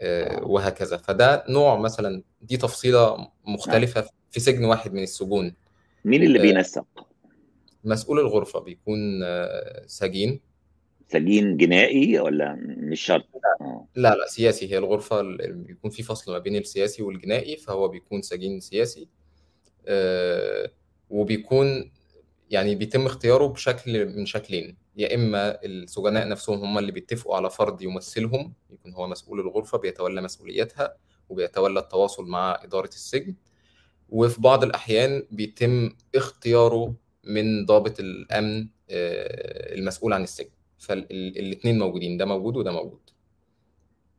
آه، 0.00 0.44
وهكذا. 0.44 0.96
فده 0.96 1.44
نوع 1.48 1.76
مثلا 1.78 2.22
دي 2.42 2.56
تفصيلة 2.56 3.28
مختلفة 3.44 4.08
في 4.30 4.40
سجن 4.40 4.64
واحد 4.64 4.92
من 4.94 5.02
السجون. 5.02 5.54
مين 6.04 6.22
اللي 6.22 6.38
آه، 6.38 6.42
بينسق؟ 6.42 6.84
مسؤول 7.84 8.18
الغرفة 8.20 8.60
بيكون 8.60 9.20
آه، 9.24 9.82
سجين. 9.86 10.40
سجين 11.08 11.56
جنائي 11.56 12.18
ولا 12.20 12.54
مش 12.66 13.00
شرط؟ 13.00 13.26
لا 13.94 14.14
لا 14.14 14.26
سياسي. 14.28 14.72
هي 14.72 14.78
الغرفة 14.78 15.20
اللي 15.20 15.52
بيكون 15.52 15.90
في 15.90 16.02
فصل 16.02 16.32
ما 16.32 16.38
بين 16.38 16.56
السياسي 16.56 17.02
والجنائي 17.02 17.56
فهو 17.56 17.88
بيكون 17.88 18.22
سجين 18.22 18.60
سياسي 18.60 19.08
وبيكون 21.10 21.90
يعني 22.50 22.74
بيتم 22.74 23.06
اختياره 23.06 23.46
بشكل 23.46 24.06
من 24.06 24.26
شكلين 24.26 24.76
يا 24.96 25.14
إما 25.14 25.64
السجناء 25.64 26.28
نفسهم 26.28 26.58
هم 26.58 26.78
اللي 26.78 26.92
بيتفقوا 26.92 27.36
على 27.36 27.50
فرد 27.50 27.82
يمثلهم 27.82 28.52
يكون 28.70 28.92
هو 28.92 29.06
مسؤول 29.06 29.40
الغرفة 29.40 29.78
بيتولى 29.78 30.22
مسؤوليتها 30.22 30.96
وبيتولى 31.28 31.80
التواصل 31.80 32.26
مع 32.26 32.60
إدارة 32.64 32.88
السجن 32.88 33.34
وفي 34.08 34.40
بعض 34.40 34.64
الأحيان 34.64 35.22
بيتم 35.30 35.90
اختياره 36.14 36.94
من 37.24 37.66
ضابط 37.66 38.00
الأمن 38.00 38.68
آه، 38.90 39.74
المسؤول 39.74 40.12
عن 40.12 40.22
السجن 40.22 40.50
فالاثنين 40.78 41.78
موجودين 41.78 42.16
ده 42.16 42.24
موجود 42.24 42.56
وده 42.56 42.72
موجود 42.72 43.00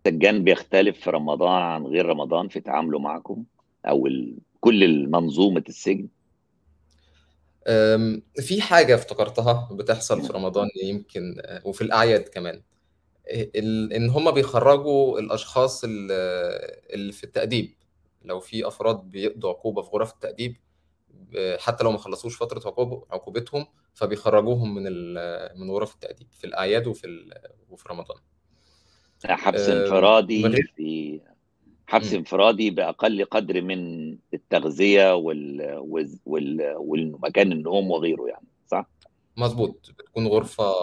السجان 0.06 0.44
بيختلف 0.44 1.00
في 1.00 1.10
رمضان 1.10 1.62
عن 1.62 1.86
غير 1.86 2.06
رمضان 2.06 2.48
في 2.48 2.60
تعامله 2.60 3.00
معكم 3.00 3.44
أو. 3.86 4.08
كل 4.60 5.08
منظومه 5.10 5.64
السجن 5.70 6.08
أم، 7.68 8.22
في 8.36 8.62
حاجة 8.62 8.96
افتكرتها 8.96 9.70
بتحصل 9.72 10.22
في 10.22 10.34
رمضان 10.34 10.68
يمكن 10.84 11.36
آه، 11.42 11.62
وفي 11.66 11.82
الأعياد 11.82 12.22
كمان. 12.22 12.62
ال- 13.30 13.94
إن 13.94 14.10
هما 14.10 14.32
بيخرجوا 14.32 15.20
الأشخاص 15.20 15.84
ال- 15.84 16.12
اللي 16.94 17.12
في 17.12 17.24
التأديب. 17.24 17.74
لو 18.26 18.40
في 18.40 18.68
أفراد 18.68 18.96
بيقضوا 19.04 19.50
عقوبة 19.50 19.82
في 19.82 19.90
غرف 19.90 20.14
التأديب 20.14 20.56
آه، 21.38 21.58
حتى 21.58 21.84
لو 21.84 21.92
ما 21.92 21.98
خلصوش 21.98 22.38
فترة 22.38 22.62
عقوب- 22.70 23.06
عقوبتهم 23.12 23.66
فبيخرجوهم 23.94 24.76
من 24.76 24.84
ال- 24.88 25.60
من 25.60 25.72
غرف 25.72 25.94
التأديب 25.94 26.28
في 26.32 26.44
الأعياد 26.44 26.88
وفي 26.88 27.08
ال- 27.08 27.34
وفي 27.70 27.90
رمضان. 27.90 28.18
حبس 29.26 29.70
أم، 29.70 29.78
انفرادي 29.78 30.64
في 30.76 31.22
حبس 31.88 32.12
مم. 32.12 32.18
انفرادي 32.18 32.70
بأقل 32.70 33.26
قدر 33.26 33.62
من 33.62 34.10
التغذية 34.34 35.16
وال... 35.16 35.78
وال... 35.80 36.20
وال... 36.26 36.76
والمكان 36.78 37.52
النوم 37.52 37.92
وغيره 37.92 38.28
يعني 38.28 38.48
صح؟ 38.68 38.90
مظبوط. 39.38 39.92
بتكون 40.00 40.28
غرفة 40.28 40.74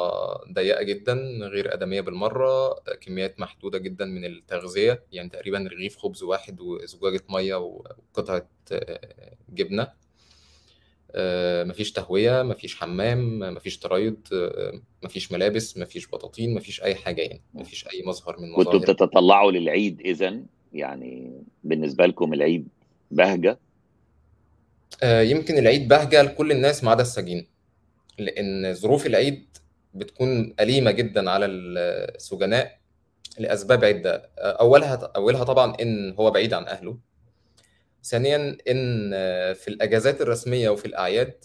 ضيقة 0.52 0.82
جدا 0.82 1.14
غير 1.42 1.74
آدمية 1.74 2.00
بالمرة 2.00 2.74
كميات 3.00 3.40
محدودة 3.40 3.78
جدا 3.78 4.04
من 4.04 4.24
التغذية 4.24 5.04
يعني 5.12 5.28
تقريبا 5.28 5.68
رغيف 5.72 5.96
خبز 5.96 6.22
واحد 6.22 6.60
وزجاجة 6.60 7.20
مية 7.30 7.54
وقطعة 7.54 8.48
آه، 8.72 9.36
جبنة. 9.48 9.88
آه، 11.16 11.64
مفيش 11.64 11.92
تهوية 11.92 12.42
مفيش 12.42 12.76
حمام 12.76 13.38
مفيش 13.38 13.78
تريض 13.78 14.16
آه، 14.32 14.80
مفيش 15.02 15.32
ملابس 15.32 15.78
مفيش 15.78 16.08
بطاطين 16.08 16.54
مفيش 16.54 16.82
أي 16.82 16.94
حاجة 16.94 17.22
يعني 17.22 17.42
مفيش 17.54 17.86
أي 17.86 18.02
مظهر 18.06 18.40
من 18.40 18.54
كنتوا 18.54 18.74
مظاهر. 18.74 18.92
بتتطلعوا 18.92 19.52
للعيد 19.52 20.00
اذا 20.00 20.42
يعني 20.74 21.42
بالنسبة 21.64 22.06
لكم 22.06 22.32
العيد 22.32 22.68
بهجة؟ 23.10 23.58
آه، 25.02 25.20
يمكن 25.20 25.58
العيد 25.58 25.88
بهجة 25.88 26.22
لكل 26.22 26.52
الناس 26.52 26.84
ما 26.84 26.90
عدا 26.90 27.02
السجين 27.02 27.46
لأن 28.18 28.74
ظروف 28.74 29.06
العيد 29.06 29.46
بتكون 29.94 30.54
أليمة 30.60 30.90
جدا 30.90 31.30
على 31.30 31.46
السجناء 31.46 32.78
لأسباب 33.38 33.84
عدة. 33.84 34.30
أولها 34.38 35.12
أولها 35.16 35.44
طبعا 35.44 35.76
إن 35.80 36.12
هو 36.12 36.30
بعيد 36.30 36.54
عن 36.54 36.66
أهله. 36.66 36.98
ثانيا 38.04 38.36
إن 38.68 39.10
في 39.54 39.68
الأجازات 39.68 40.20
الرسمية 40.20 40.68
وفي 40.68 40.84
الأعياد 40.86 41.44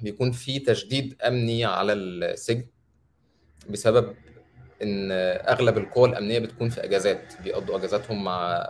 بيكون 0.00 0.32
في 0.32 0.58
تشديد 0.58 1.22
أمني 1.22 1.64
على 1.64 1.92
السجن 1.92 2.66
بسبب 3.70 4.14
إن 4.82 5.08
أغلب 5.48 5.78
القوى 5.78 6.08
الأمنية 6.08 6.38
بتكون 6.38 6.68
في 6.68 6.84
أجازات 6.84 7.42
بيقضوا 7.42 7.76
أجازاتهم 7.76 8.24
مع 8.24 8.66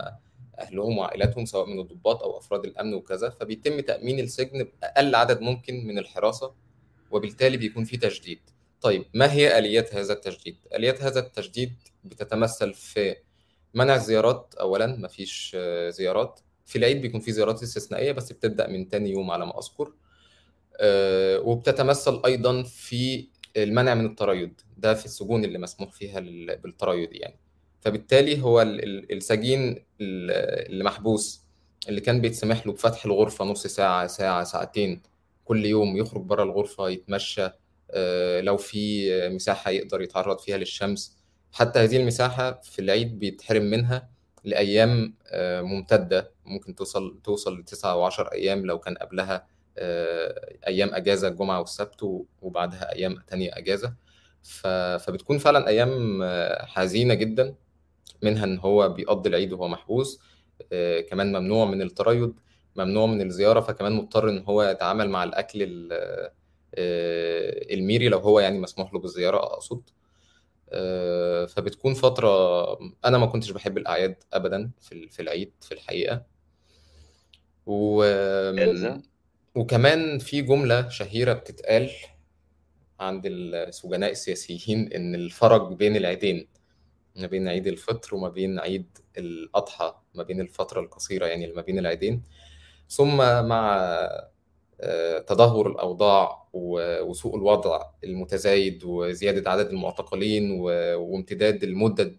أهلهم 0.59 0.99
وعائلاتهم 0.99 1.45
سواء 1.45 1.67
من 1.67 1.81
الضباط 1.81 2.23
أو 2.23 2.39
أفراد 2.39 2.65
الأمن 2.65 2.95
وكذا 2.95 3.31
فبيتم 3.31 3.81
تأمين 3.81 4.21
السجن 4.21 4.69
بأقل 4.83 5.15
عدد 5.15 5.41
ممكن 5.41 5.87
من 5.87 5.99
الحراسة 5.99 6.55
وبالتالي 7.11 7.57
بيكون 7.57 7.85
في 7.85 7.97
تشديد 7.97 8.41
طيب 8.81 9.05
ما 9.15 9.33
هي 9.33 9.59
آليات 9.59 9.95
هذا 9.95 10.13
التشديد؟ 10.13 10.57
آليات 10.75 11.03
هذا 11.03 11.21
التشديد 11.21 11.73
بتتمثل 12.05 12.75
في 12.75 13.17
منع 13.75 13.95
الزيارات 13.95 14.55
أولا 14.61 14.87
مفيش 14.87 15.57
زيارات 15.89 16.41
في 16.67 16.79
العيد 16.79 17.03
بيكون 17.03 17.21
في 17.21 17.33
زيارات 17.33 17.63
استثنائية 17.63 18.13
بس 18.13 18.33
بتبدأ 18.33 18.69
من 18.69 18.89
تاني 18.89 19.11
يوم 19.11 19.31
على 19.31 19.47
ما 19.47 19.59
أذكر 19.59 19.93
آه، 20.81 21.41
وبتتمثل 21.41 22.23
أيضا 22.27 22.63
في 22.63 23.29
المنع 23.63 23.95
من 23.95 24.07
التريض 24.07 24.51
ده 24.77 24.95
في 24.95 25.05
السجون 25.05 25.45
اللي 25.45 25.59
مسموح 25.59 25.91
فيها 25.93 26.21
بالتريض 26.57 27.09
يعني. 27.13 27.39
فبالتالي 27.81 28.43
هو 28.43 28.63
ال- 28.63 28.85
ال- 28.85 29.13
السجين 29.13 29.71
ال- 29.71 29.87
اللي 30.71 30.85
محبوس 30.85 31.43
اللي 31.89 32.01
كان 32.01 32.21
بيتسمح 32.21 32.67
له 32.67 32.73
بفتح 32.73 33.05
الغرفة 33.05 33.45
نص 33.45 33.67
ساعة 33.67 34.07
ساعة 34.07 34.45
ساعتين 34.45 35.03
كل 35.45 35.65
يوم 35.67 35.97
يخرج 35.97 36.23
بره 36.23 36.43
الغرفة 36.43 36.89
يتمشى 36.89 37.49
آه، 37.91 38.41
لو 38.41 38.57
في 38.57 39.11
مساحة 39.29 39.71
يقدر 39.71 40.01
يتعرض 40.03 40.39
فيها 40.39 40.57
للشمس. 40.57 41.19
حتى 41.53 41.79
هذه 41.79 41.97
المساحة 41.97 42.53
في 42.61 42.79
العيد 42.79 43.19
بيتحرم 43.19 43.63
منها 43.63 44.09
لأيام 44.45 45.15
آه، 45.27 45.61
ممتدة 45.63 46.31
ممكن 46.45 46.75
توصل 46.75 47.21
توصل 47.25 47.59
لتسعة 47.61 47.97
وعشر 47.97 48.29
أيام 48.33 48.67
لو 48.67 48.79
كان 48.79 48.95
قبلها 48.95 49.47
آه، 49.79 50.57
أيام 50.67 50.95
أجازة 50.95 51.29
الجمعة 51.29 51.59
والسبت 51.61 52.25
وبعدها 52.43 52.93
أيام 52.95 53.17
تانية 53.27 53.51
أجازة. 53.53 53.95
ف- 54.43 54.67
فبتكون 54.67 55.39
فعلا 55.39 55.69
أيام 55.69 56.23
آه، 56.23 56.65
حزينة 56.65 57.15
جدا 57.15 57.55
منها 58.23 58.45
إن 58.45 58.59
هو 58.59 58.89
بيقضي 58.89 59.29
العيد 59.29 59.53
وهو 59.53 59.69
محبوس 59.69 60.21
آه، 60.73 61.01
كمان 61.01 61.33
ممنوع 61.33 61.65
من 61.65 61.83
التريض 61.83 62.35
ممنوع 62.77 63.07
من 63.07 63.21
الزيارة 63.23 63.61
فكمان 63.61 63.93
مضطر 63.93 64.29
إن 64.29 64.39
هو 64.39 64.63
يتعامل 64.63 65.11
مع 65.11 65.25
الأكل 65.25 65.63
ال- 65.63 65.93
آه، 66.75 67.75
الميري 67.75 68.09
لو 68.09 68.19
هو 68.19 68.41
يعني 68.41 68.59
مسموح 68.59 68.95
له 68.95 69.01
بالزيارة 69.01 69.37
أقصد. 69.37 69.83
آه، 70.71 71.45
فبتكون 71.47 71.95
فترة 71.95 72.29
أنا 73.05 73.19
ما 73.19 73.27
كنتش 73.27 73.51
بحب 73.51 73.79
الأعياد 73.79 74.17
أبدا 74.33 74.71
في 74.81 75.09
في 75.09 75.23
العيد 75.23 75.53
في 75.61 75.73
الحقيقة. 75.73 76.23
و... 77.67 78.03
وكمان 79.59 80.19
في 80.19 80.43
جملة 80.43 80.89
شهيرة 80.89 81.33
بتتقال 81.33 81.91
عند 83.01 83.23
السجناء 83.27 84.11
السياسيين 84.11 84.93
إن 84.93 85.15
الفرق 85.15 85.69
بين 85.73 85.97
العيدين 85.97 86.49
ما 87.17 87.27
بين 87.27 87.49
عيد 87.49 87.67
الفطر 87.67 88.15
وما 88.15 88.29
بين 88.29 88.59
عيد 88.59 88.99
الأضحى 89.19 89.95
ما 90.15 90.23
بين 90.23 90.41
الفترة 90.41 90.81
القصيرة 90.81 91.27
يعني 91.27 91.53
ما 91.53 91.63
بين 91.63 91.79
العيدين. 91.79 92.23
ثم 92.89 93.17
مع 93.49 93.77
آه، 94.81 95.19
تدهور 95.19 95.71
الأوضاع 95.71 96.49
و- 96.53 97.03
وسوء 97.03 97.37
الوضع 97.37 97.83
المتزايد 98.05 98.85
وزيادة 98.85 99.51
عدد 99.51 99.69
المعتقلين 99.69 100.51
وامتداد 100.51 101.63
المدد 101.65 102.17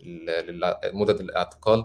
ال- 0.00 0.96
مدد 0.96 1.20
الاعتقال. 1.20 1.84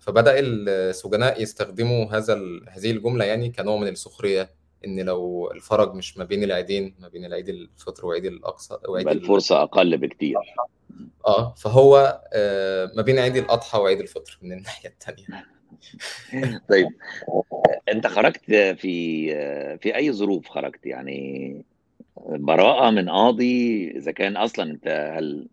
فبدأ 0.00 0.34
السجناء 0.38 1.42
يستخدموا 1.42 2.04
هذا 2.04 2.34
هذه 2.68 2.90
الجملة 2.90 3.24
يعني 3.24 3.50
كنوع 3.50 3.76
من 3.76 3.88
السخرية 3.88 4.50
إن 4.86 5.00
لو 5.00 5.50
الفرج 5.50 5.94
مش 5.94 6.18
ما 6.18 6.24
بين 6.24 6.42
العيدين 6.42 6.94
ما 6.98 7.08
بين 7.08 7.24
العيد 7.24 7.48
الفطر 7.48 8.06
وعيد 8.06 8.24
الأقصى 8.24 8.76
وعيد 8.88 9.08
الفرصه 9.08 9.62
أقل 9.62 9.96
بكتير. 9.96 10.36
آه 11.26 11.54
فهو 11.54 12.22
آه 12.32 12.92
ما 12.96 13.02
بين 13.02 13.18
عيد 13.18 13.36
الأضحى 13.36 13.78
وعيد 13.78 14.00
الفطر 14.00 14.38
من 14.42 14.52
الناحية 14.52 14.88
التانية. 14.88 15.26
طيب 16.70 16.88
أنت 17.88 18.06
خرجت 18.06 18.44
في 18.54 19.26
في 19.78 19.96
أي 19.96 20.12
ظروف 20.12 20.48
خرجت؟ 20.48 20.86
يعني 20.86 21.64
براءة 22.26 22.90
من 22.90 23.10
قاضي 23.10 23.90
إذا 23.90 24.12
كان 24.12 24.36
أصلا 24.36 24.70
أنت 24.70 25.12
هل 25.18 25.48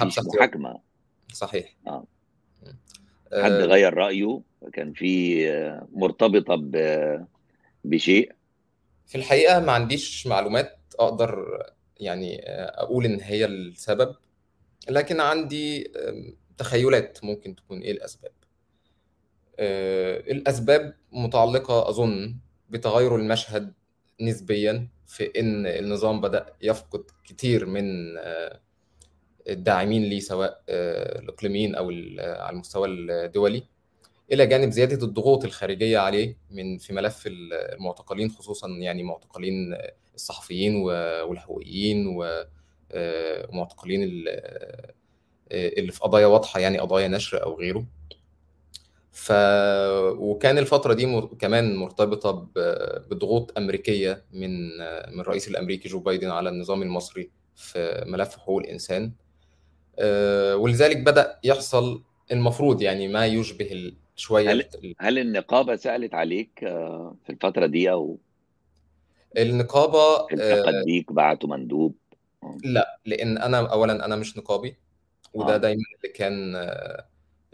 محاكمة؟ 0.00 0.80
صحيح. 1.32 1.76
آه. 1.86 2.04
حد 3.32 3.50
آه 3.52 3.64
غير 3.64 3.94
رأيه؟ 3.94 4.40
كان 4.72 4.92
في 4.92 5.44
مرتبطة 5.92 6.54
ب- 6.56 7.26
بشيء؟ 7.84 8.32
في 9.06 9.14
الحقيقة 9.14 9.60
ما 9.60 9.72
عنديش 9.72 10.26
معلومات 10.26 10.78
أقدر 10.98 11.62
يعني 12.00 12.40
أقول 12.50 13.04
إن 13.04 13.20
هي 13.20 13.44
السبب 13.44 14.14
لكن 14.88 15.20
عندي 15.20 15.92
تخيلات 16.58 17.18
ممكن 17.24 17.54
تكون 17.54 17.78
الأسباب. 17.78 18.32
آه، 19.58 20.16
الأسباب 20.20 20.94
متعلقة 21.12 21.88
أظن 21.88 22.36
بتغير 22.70 23.16
المشهد 23.16 23.72
نسبيا 24.20 24.88
في 25.06 25.40
إن 25.40 25.66
النظام 25.66 26.20
بدأ 26.20 26.46
يفقد 26.62 27.04
كتير 27.24 27.66
من 27.66 28.16
آه، 28.18 28.60
الداعمين 29.48 30.02
ليه 30.04 30.20
سواء 30.20 30.62
آه، 30.68 31.18
الإقليميين 31.18 31.74
أو 31.74 31.90
ال- 31.90 32.20
على 32.20 32.52
المستوى 32.54 32.88
الدولي 32.88 33.62
إلى 34.32 34.46
جانب 34.46 34.70
زيادة 34.70 35.06
الضغوط 35.06 35.44
الخارجية 35.44 35.98
عليه 35.98 36.36
من 36.50 36.78
في 36.78 36.92
ملف 36.92 37.22
المعتقلين 37.26 38.30
خصوصا 38.30 38.68
يعني 38.68 39.02
معتقلين 39.02 39.76
الصحفيين 40.14 40.76
و- 40.76 40.88
والحقوقيين 41.28 42.18
آه، 42.92 43.48
ومعتقلين 43.52 44.02
ال- 44.02 44.28
آه، 44.28 45.68
اللي 45.78 45.92
في 45.92 46.00
قضايا 46.00 46.26
واضحة 46.26 46.60
يعني 46.60 46.78
قضايا 46.78 47.08
نشر 47.08 47.42
أو 47.42 47.58
غيره. 47.58 47.86
ف 49.12 49.32
وكان 50.18 50.58
الفترة 50.58 50.92
دي 50.94 51.06
مر... 51.06 51.26
كمان 51.26 51.76
مرتبطة 51.76 52.30
ب... 52.30 52.52
بضغوط 53.10 53.58
أمريكية 53.58 54.24
من 54.32 54.68
من 55.12 55.20
الرئيس 55.20 55.48
الأمريكي 55.48 55.88
جو 55.88 55.98
بايدن 56.00 56.30
على 56.30 56.48
النظام 56.48 56.82
المصري 56.82 57.30
في 57.56 58.04
ملف 58.06 58.36
حقوق 58.36 58.58
الإنسان. 58.60 59.04
آه، 59.04 59.27
ولذلك 60.54 60.96
بدأ 60.96 61.38
يحصل 61.44 62.02
المفروض 62.32 62.82
يعني 62.82 63.08
ما 63.08 63.26
يشبه 63.26 63.92
شوية 64.16 64.50
هل 64.50 64.64
هل 64.98 65.18
النقابة 65.18 65.76
سألت 65.76 66.14
عليك 66.14 66.64
آه، 66.64 67.16
في 67.24 67.32
الفترة 67.32 67.66
دي 67.66 67.90
أو 67.90 68.18
النقابة 69.38 69.98
آه، 69.98 70.26
التقت 70.32 70.84
بيك 70.84 71.12
بعتوا 71.12 71.48
مندوب؟ 71.48 71.94
لا 72.64 72.98
لأن 73.06 73.38
أنا 73.38 73.58
أولا 73.72 74.04
أنا 74.04 74.16
مش 74.16 74.36
نقابي 74.38 74.76
وده 75.34 75.54
آه. 75.54 75.56
دايما 75.56 75.82
اللي 75.96 76.12
كان 76.14 76.56
آه، 76.56 77.04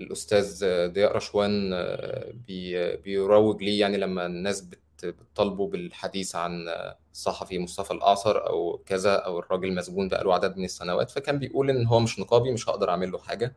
الأستاذ 0.01 0.65
ضياء 0.93 1.17
رشوان 1.17 1.71
آه، 1.73 2.33
بي- 2.47 2.97
بيروج 2.97 3.63
ليه 3.63 3.81
يعني 3.81 3.97
لما 3.97 4.27
الناس 4.27 4.61
بت- 4.61 4.79
بتطالبه 5.07 5.69
بالحديث 5.69 6.35
عن 6.37 6.69
آه، 6.69 6.97
الصحفي 7.15 7.59
مصطفى 7.59 7.91
الأعصر 7.91 8.47
أو 8.47 8.81
كذا 8.87 9.15
أو 9.15 9.39
الراجل 9.39 9.75
مسجون 9.75 10.09
بقاله 10.09 10.35
عدد 10.35 10.57
من 10.57 10.65
السنوات 10.65 11.11
فكان 11.11 11.39
بيقول 11.39 11.71
إن 11.71 11.87
هو 11.87 12.01
مش 12.01 12.19
نقابي 12.21 12.53
مش 12.53 12.69
هقدر 12.69 12.91
أعمل 12.91 13.13
له 13.13 13.19
حاجة. 13.19 13.55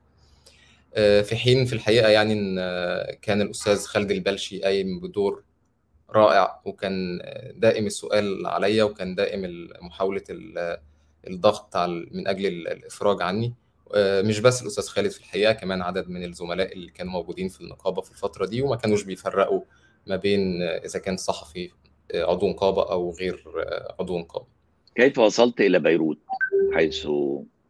آه، 0.96 1.22
في 1.22 1.36
حين 1.36 1.66
في 1.66 1.74
الحقيقة 1.74 2.10
يعني 2.10 2.34
إن 2.34 2.56
آه، 2.60 3.18
كان 3.22 3.42
الأستاذ 3.42 3.86
خالد 3.86 4.12
البلشي 4.12 4.62
قايم 4.62 5.00
بدور 5.00 5.44
رائع 6.10 6.62
وكان 6.66 7.20
دائم 7.56 7.86
السؤال 7.86 8.48
عليا 8.48 8.84
وكان 8.84 9.16
دائم 9.16 9.68
محاولة 9.82 10.24
ال- 10.30 10.78
الضغط 11.28 11.78
من 12.12 12.28
أجل 12.28 12.46
ال- 12.46 12.68
الإفراج 12.68 13.22
عني. 13.22 13.54
آه، 13.96 14.22
مش 14.22 14.40
بس 14.40 14.62
الأستاذ 14.62 14.88
خالد 14.88 15.12
في 15.12 15.20
الحقيقة 15.20 15.54
كمان 15.54 15.82
عدد 15.82 16.10
من 16.10 16.24
الزملاء 16.24 16.74
اللي 16.74 16.92
كانوا 16.92 17.12
موجودين 17.14 17.48
في 17.48 17.62
النقابة 17.62 18.02
في 18.02 18.12
الفترة 18.12 18.46
دي 18.46 18.62
وما 18.62 18.76
كانوش 18.76 19.04
بيفرقوا 19.04 19.62
ما 20.08 20.16
بين 20.16 20.62
آه، 20.62 20.78
إذا 20.86 21.00
كان 21.00 21.18
صحفي 21.18 21.66
آه، 21.66 21.70
عضو 22.16 22.50
نقابة 22.50 22.92
أو 22.92 23.12
غير 23.12 23.44
آه، 23.58 23.96
عضو 24.00 24.20
نقابة 24.20 24.46
كيف 24.96 25.18
وصلت 25.20 25.62
إلى 25.62 25.80
بيروت 25.80 26.18
حيث 26.74 27.08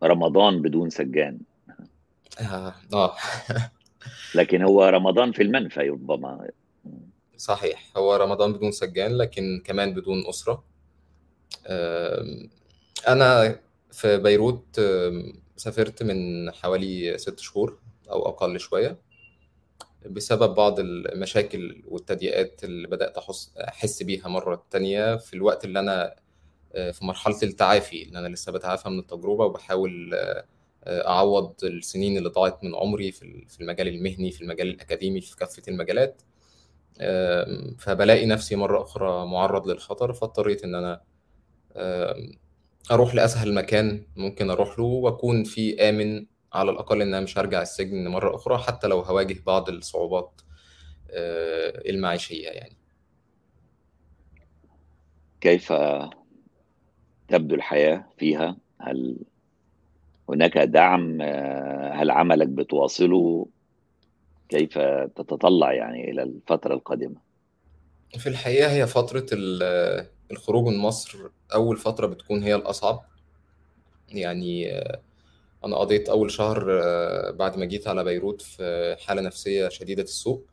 رمضان 0.04 0.62
بدون 0.62 0.90
سجان؟ 0.90 1.40
آه 2.40 2.76
آه، 2.94 3.16
لكن 4.36 4.62
هو 4.62 4.84
رمضان 4.84 5.32
في 5.32 5.44
المنفى 5.44 5.90
ربما. 5.90 6.50
صحيح 7.38 7.92
هو 7.98 8.16
رمضان 8.16 8.54
بدون 8.54 8.72
سجان 8.72 9.18
لكن 9.18 9.62
كمان 9.66 9.94
بدون 9.94 10.28
أسرة. 10.30 10.64
آم، 11.68 12.50
أنا 13.08 13.60
في 13.92 14.18
بيروت 14.18 14.82
سافرت 15.58 16.04
من 16.04 16.52
حوالي 16.52 17.18
ست 17.18 17.40
شهور 17.40 17.80
أو 18.12 18.28
أقل 18.30 18.60
شوية. 18.60 18.98
بسبب 20.06 20.54
بعض 20.56 20.80
المشاكل 20.80 21.84
والتضييقات 21.88 22.64
اللي 22.64 22.88
بدأت 22.88 23.18
أحس 23.18 23.54
أحس 23.58 24.04
بيها 24.04 24.28
مرة 24.28 24.66
تانية 24.72 25.16
في 25.18 25.34
الوقت 25.34 25.66
اللي 25.66 25.80
أنا 25.80 26.16
آه، 26.74 26.92
في 26.92 27.06
مرحلة 27.06 27.38
التعافي 27.44 28.04
اللي 28.04 28.20
أنا 28.20 28.28
لسه 28.28 28.52
بتعافى 28.52 28.90
من 28.90 29.00
التجربة 29.00 29.46
وبحاول 29.46 30.14
آه، 30.14 30.46
أعوض 31.08 31.54
السنين 31.64 32.18
اللي 32.18 32.30
ضاعت 32.30 32.64
من 32.64 32.76
عمري 32.76 33.12
في 33.12 33.46
المجال 33.62 33.88
المهني 33.88 34.32
في 34.32 34.42
المجال 34.42 34.68
الأكاديمي 34.68 35.22
في 35.22 35.36
كافة 35.36 35.64
المجالات. 35.68 36.22
فبلاقي 37.80 38.26
نفسي 38.26 38.56
مرة 38.56 38.82
أخرى 38.82 39.26
معرض 39.26 39.68
للخطر 39.68 40.14
فاضطريت 40.14 40.64
إن 40.64 40.76
أنا 40.76 41.02
آم، 41.78 42.32
أروح 42.92 43.16
لأسهل 43.16 43.54
مكان 43.54 44.06
ممكن 44.16 44.50
أروح 44.50 44.80
له 44.80 44.86
وأكون 44.86 45.44
فيه 45.44 45.90
آمن 45.90 46.26
على 46.54 46.72
الأقل 46.72 47.02
إن 47.02 47.08
أنا 47.08 47.20
مش 47.20 47.38
هرجع 47.38 47.62
السجن 47.62 48.08
مرة 48.08 48.36
أخرى 48.36 48.58
حتى 48.58 48.88
لو 48.88 49.00
هواجه 49.00 49.38
بعض 49.46 49.70
الصعوبات 49.70 50.42
آه، 51.12 51.90
المعيشية 51.90 52.50
يعني. 52.50 52.78
كيف 55.42 55.74
تبدو 57.28 57.56
الحياة 57.56 58.06
فيها؟ 58.18 58.58
هل 58.82 59.18
هناك 60.30 60.58
دعم؟ 60.58 61.22
آه، 61.22 61.94
هل 61.94 62.12
عملك 62.12 62.48
بتواصله؟ 62.48 63.48
كيف 64.50 64.78
تتطلع 65.16 65.74
يعني 65.74 66.12
إلى 66.12 66.24
الفترة 66.24 66.74
القادمة؟ 66.74 67.16
في 68.18 68.30
الحقيقة 68.30 68.72
هي 68.72 68.88
فترة 68.88 69.26
ال- 69.34 70.08
الخروج 70.32 70.68
من 70.68 70.78
مصر 70.78 71.18
أول 71.54 71.78
فترة 71.78 72.08
بتكون 72.08 72.44
هي 72.44 72.56
الأصعب. 72.56 73.06
يعني 74.10 74.82
أنا 75.66 75.78
قضيت 75.78 76.10
أول 76.10 76.32
شهر 76.32 76.80
آه، 76.84 77.32
بعد 77.32 77.58
ما 77.58 77.66
جيت 77.66 77.88
على 77.88 78.04
بيروت 78.04 78.42
في 78.42 78.96
حالة 79.00 79.22
نفسية 79.22 79.70
شديدة 79.70 80.04
السوء 80.04 80.44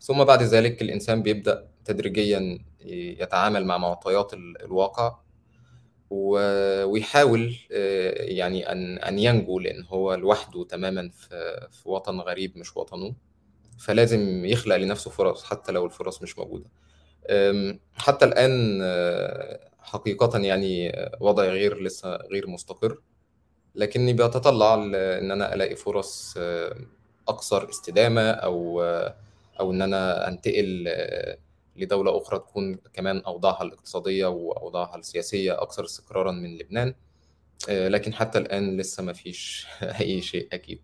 ثم 0.00 0.24
بعد 0.24 0.42
ذلك 0.42 0.82
الإنسان 0.82 1.22
بيبدأ 1.22 1.68
تدريجيا 1.84 2.58
يتعامل 2.84 3.64
مع 3.64 3.78
معطيات 3.78 4.34
ال- 4.34 4.62
الواقع 4.62 5.18
ويحاول 6.10 7.56
آه، 7.72 8.22
يعني 8.22 8.72
أن 8.72 8.98
أن 8.98 9.18
ينجو 9.18 9.58
لأن 9.58 9.84
هو 9.84 10.14
لوحده 10.14 10.64
تماما 10.64 11.08
في 11.08 11.66
في 11.70 11.88
وطن 11.88 12.20
غريب 12.20 12.58
مش 12.58 12.76
وطنه. 12.76 13.14
فلازم 13.78 14.44
يخلق 14.44 14.76
لنفسه 14.76 15.10
فرص 15.10 15.44
حتى 15.44 15.72
لو 15.72 15.86
الفرص 15.86 16.22
مش 16.22 16.38
موجودة. 16.38 16.66
أم، 17.30 17.80
حتى 17.94 18.24
الآن 18.24 18.80
آه، 18.82 19.70
حقيقة 19.80 20.38
يعني 20.38 20.92
وضعي 21.20 21.48
غير 21.48 21.82
لسه 21.82 22.16
غير 22.16 22.46
مستقر. 22.50 22.98
لكني 23.74 24.12
بتطلع 24.12 24.74
إن 24.74 25.30
أنا 25.30 25.54
ألاقي 25.54 25.76
فرص 25.76 26.34
آه، 26.38 26.76
أكثر 27.28 27.68
استدامة 27.70 28.30
أو 28.30 28.82
آه، 28.82 29.14
أو 29.60 29.72
إن 29.72 29.82
أنا 29.82 30.28
أنتقل 30.28 30.84
آه، 30.88 31.38
لدولة 31.76 32.18
أخرى 32.18 32.38
تكون 32.38 32.78
كمان 32.92 33.18
أوضاعها 33.18 33.62
الاقتصادية 33.62 34.26
وأوضاعها 34.26 34.96
السياسية 34.96 35.62
أكثر 35.62 35.84
استقرارا 35.84 36.32
من 36.32 36.58
لبنان. 36.58 36.94
آه، 37.68 37.88
لكن 37.88 38.14
حتى 38.14 38.38
الآن 38.38 38.76
لسه 38.76 39.02
ما 39.02 39.12
فيش 39.12 39.66
أي 40.00 40.20
شيء 40.22 40.48
أكيد. 40.52 40.80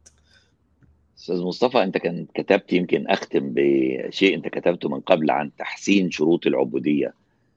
أستاذ 1.19 1.43
مصطفى 1.43 1.83
أنت 1.83 1.99
كان 1.99 2.27
كتبت 2.35 2.73
يمكن 2.73 3.07
أختم 3.07 3.53
بشيء 3.55 4.35
أنت 4.35 4.49
كتبته 4.49 4.89
من 4.89 5.01
قبل 5.01 5.31
عن 5.31 5.57
تحسين 5.57 6.11
شروط 6.11 6.47
العبودية. 6.47 7.15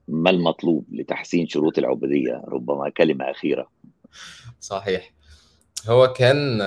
ما 0.07 0.29
المطلوب 0.29 0.85
لتحسين 0.91 1.47
شروط 1.47 1.77
العبودية؟ 1.77 2.43
ربما 2.47 2.89
كلمة 2.89 3.31
أخيرة. 3.31 3.69
صحيح. 4.59 5.16
هو 5.85 6.13
كان 6.13 6.57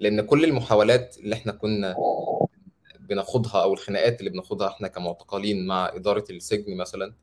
لأن 0.00 0.20
كل 0.20 0.44
المحاولات 0.44 1.16
اللي 1.18 1.34
إحنا 1.34 1.52
كنا 1.52 1.96
بناخدها 3.00 3.62
أو 3.62 3.72
الخناقات 3.72 4.20
اللي 4.20 4.30
بناخدها 4.30 4.68
إحنا 4.68 4.88
كمعتقلين 4.88 5.66
مع 5.66 5.88
إدارة 5.94 6.24
السجن 6.30 6.76
مثلا 6.76 7.14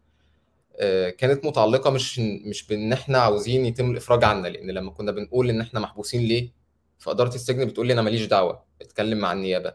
كانت 1.17 1.45
متعلقة 1.45 1.89
مش 1.89 2.19
مش 2.19 2.67
بإن 2.67 2.93
إحنا 2.93 3.17
عاوزين 3.17 3.65
يتم 3.65 3.91
الإفراج 3.91 4.23
عنا 4.23 4.47
لأن 4.47 4.71
لما 4.71 4.91
كنا 4.91 5.11
بنقول 5.11 5.49
إن 5.49 5.61
إحنا 5.61 5.79
محبوسين 5.79 6.21
ليه 6.21 6.51
فإدارة 6.99 7.35
السجن 7.35 7.65
بتقول 7.65 7.87
لي 7.87 7.93
أنا 7.93 8.01
ماليش 8.01 8.25
دعوة 8.25 8.63
اتكلم 8.81 9.17
مع 9.17 9.33
النيابة 9.33 9.73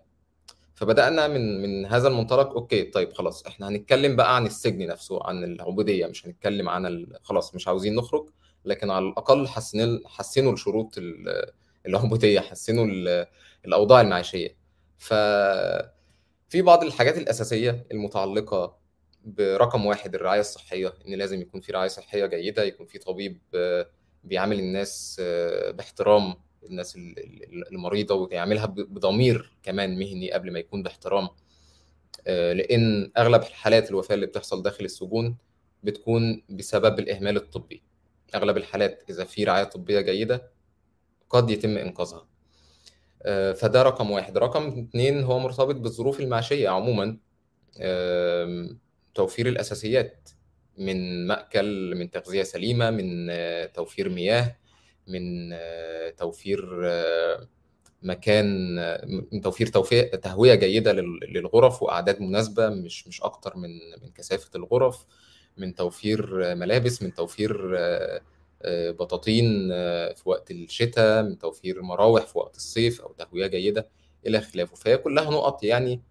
فبدأنا 0.74 1.28
من 1.28 1.62
من 1.62 1.86
هذا 1.86 2.08
المنطلق 2.08 2.50
أوكي 2.52 2.82
طيب 2.82 3.12
خلاص 3.12 3.46
إحنا 3.46 3.68
هنتكلم 3.68 4.16
بقى 4.16 4.36
عن 4.36 4.46
السجن 4.46 4.86
نفسه 4.86 5.22
عن 5.26 5.44
العبودية 5.44 6.06
مش 6.06 6.26
هنتكلم 6.26 6.68
عن. 6.68 7.06
خلاص 7.22 7.54
مش 7.54 7.68
عاوزين 7.68 7.94
نخرج 7.94 8.28
لكن 8.64 8.90
على 8.90 9.04
الأقل 9.08 9.48
حسنوا 9.48 9.98
حسنوا 10.06 10.52
الشروط 10.52 10.94
العبوديه 11.86 12.40
حسنوا 12.40 12.86
الأوضاع 13.64 14.00
المعيشية. 14.00 14.56
ف 14.98 15.14
في 16.48 16.62
بعض 16.62 16.84
الحاجات 16.84 17.18
الأساسية 17.18 17.86
المتعلقة 17.92 18.78
برقم 19.24 19.86
واحد 19.86 20.14
الرعاية 20.14 20.40
الصحية 20.40 20.94
إن 21.08 21.14
لازم 21.14 21.40
يكون 21.40 21.60
في 21.60 21.72
رعاية 21.72 21.88
صحية 21.88 22.26
جيدة 22.26 22.64
يكون 22.64 22.86
في 22.86 22.98
طبيب 22.98 23.38
بيعامل 24.24 24.58
الناس 24.58 25.20
باحترام 25.74 26.34
الناس 26.66 26.98
المريضة 27.72 28.14
ويعملها 28.14 28.66
بضمير 28.66 29.56
كمان 29.62 29.98
مهني 29.98 30.32
قبل 30.32 30.52
ما 30.52 30.58
يكون 30.58 30.82
باحترام. 30.82 31.28
لأن 32.26 33.12
أغلب 33.18 33.42
حالات 33.42 33.90
الوفاة 33.90 34.14
اللي 34.14 34.26
بتحصل 34.26 34.62
داخل 34.62 34.84
السجون 34.84 35.36
بتكون 35.82 36.42
بسبب 36.48 36.98
الإهمال 36.98 37.36
الطبي. 37.36 37.82
أغلب 38.34 38.56
الحالات 38.56 39.04
إذا 39.10 39.24
في 39.24 39.44
رعاية 39.44 39.64
طبية 39.64 40.00
جيدة 40.00 40.50
قد 41.30 41.50
يتم 41.50 41.76
إنقاذها. 41.78 42.26
فده 43.54 43.82
رقم 43.82 44.10
واحد. 44.10 44.38
رقم 44.38 44.78
اثنين 44.78 45.24
هو 45.24 45.38
مرتبط 45.38 45.74
بالظروف 45.74 46.20
المعيشية 46.20 46.68
عموما. 46.68 47.16
توفير 49.14 49.48
الأساسيات 49.48 50.28
من 50.78 51.26
مأكل 51.26 51.94
من 51.96 52.10
تغذية 52.10 52.42
سليمة 52.42 52.90
من 52.90 53.32
توفير 53.72 54.08
مياه 54.08 54.56
من 55.06 55.54
توفير 56.16 56.90
مكان 58.02 58.74
من 59.32 59.40
توفير 59.40 59.66
تهوية 60.16 60.54
جيدة 60.54 60.92
للغرف 60.92 61.82
وأعداد 61.82 62.20
مناسبة 62.22 62.68
مش 62.68 63.08
مش 63.08 63.22
أكتر 63.22 63.56
من 63.56 63.70
من 64.02 64.10
كثافة 64.14 64.50
الغرف. 64.54 65.06
من 65.60 65.74
توفير 65.74 66.54
ملابس 66.54 67.02
من 67.02 67.14
توفير 67.14 67.78
بطاطين 68.66 69.68
في 70.14 70.22
وقت 70.24 70.50
الشتاء 70.50 71.22
من 71.22 71.38
توفير 71.38 71.82
مراوح 71.82 72.26
في 72.26 72.38
وقت 72.38 72.56
الصيف 72.56 73.00
أو 73.00 73.12
تهوية 73.12 73.46
جيدة 73.46 73.88
إلى 74.26 74.40
خلافه. 74.40 74.76
فهي 74.76 74.96
كلها 74.96 75.30
نقط 75.30 75.64
يعني 75.64 76.02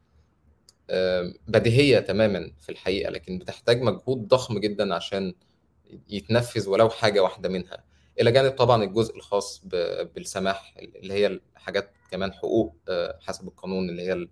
بديهية 1.48 2.00
تماما 2.00 2.52
في 2.60 2.70
الحقيقة 2.70 3.12
لكن 3.12 3.38
بتحتاج 3.38 3.82
مجهود 3.82 4.28
ضخم 4.28 4.60
جدا 4.60 4.96
عشان 4.96 5.34
يتنفذ 6.10 6.70
ولو 6.70 6.90
حاجة 6.90 7.24
واحدة 7.24 7.50
منها. 7.50 7.84
إلى 8.22 8.32
جانب 8.32 8.52
طبعا 8.52 8.84
الجزء 8.84 9.16
الخاص 9.16 9.62
بالسماح 10.16 10.76
اللي 10.80 11.14
هي 11.14 11.28
الحاجات 11.28 11.92
كمان 12.12 12.34
حقوق 12.34 12.76
حسب 13.20 13.48
القانون 13.48 13.90
اللي 13.90 14.02
هي 14.02 14.28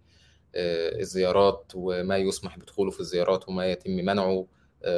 الزيارات 0.99 1.71
وما 1.75 2.17
يسمح 2.17 2.57
بدخوله 2.57 2.91
في 2.91 2.99
الزيارات 2.99 3.49
وما 3.49 3.71
يتم 3.71 3.91
منعه. 3.91 4.47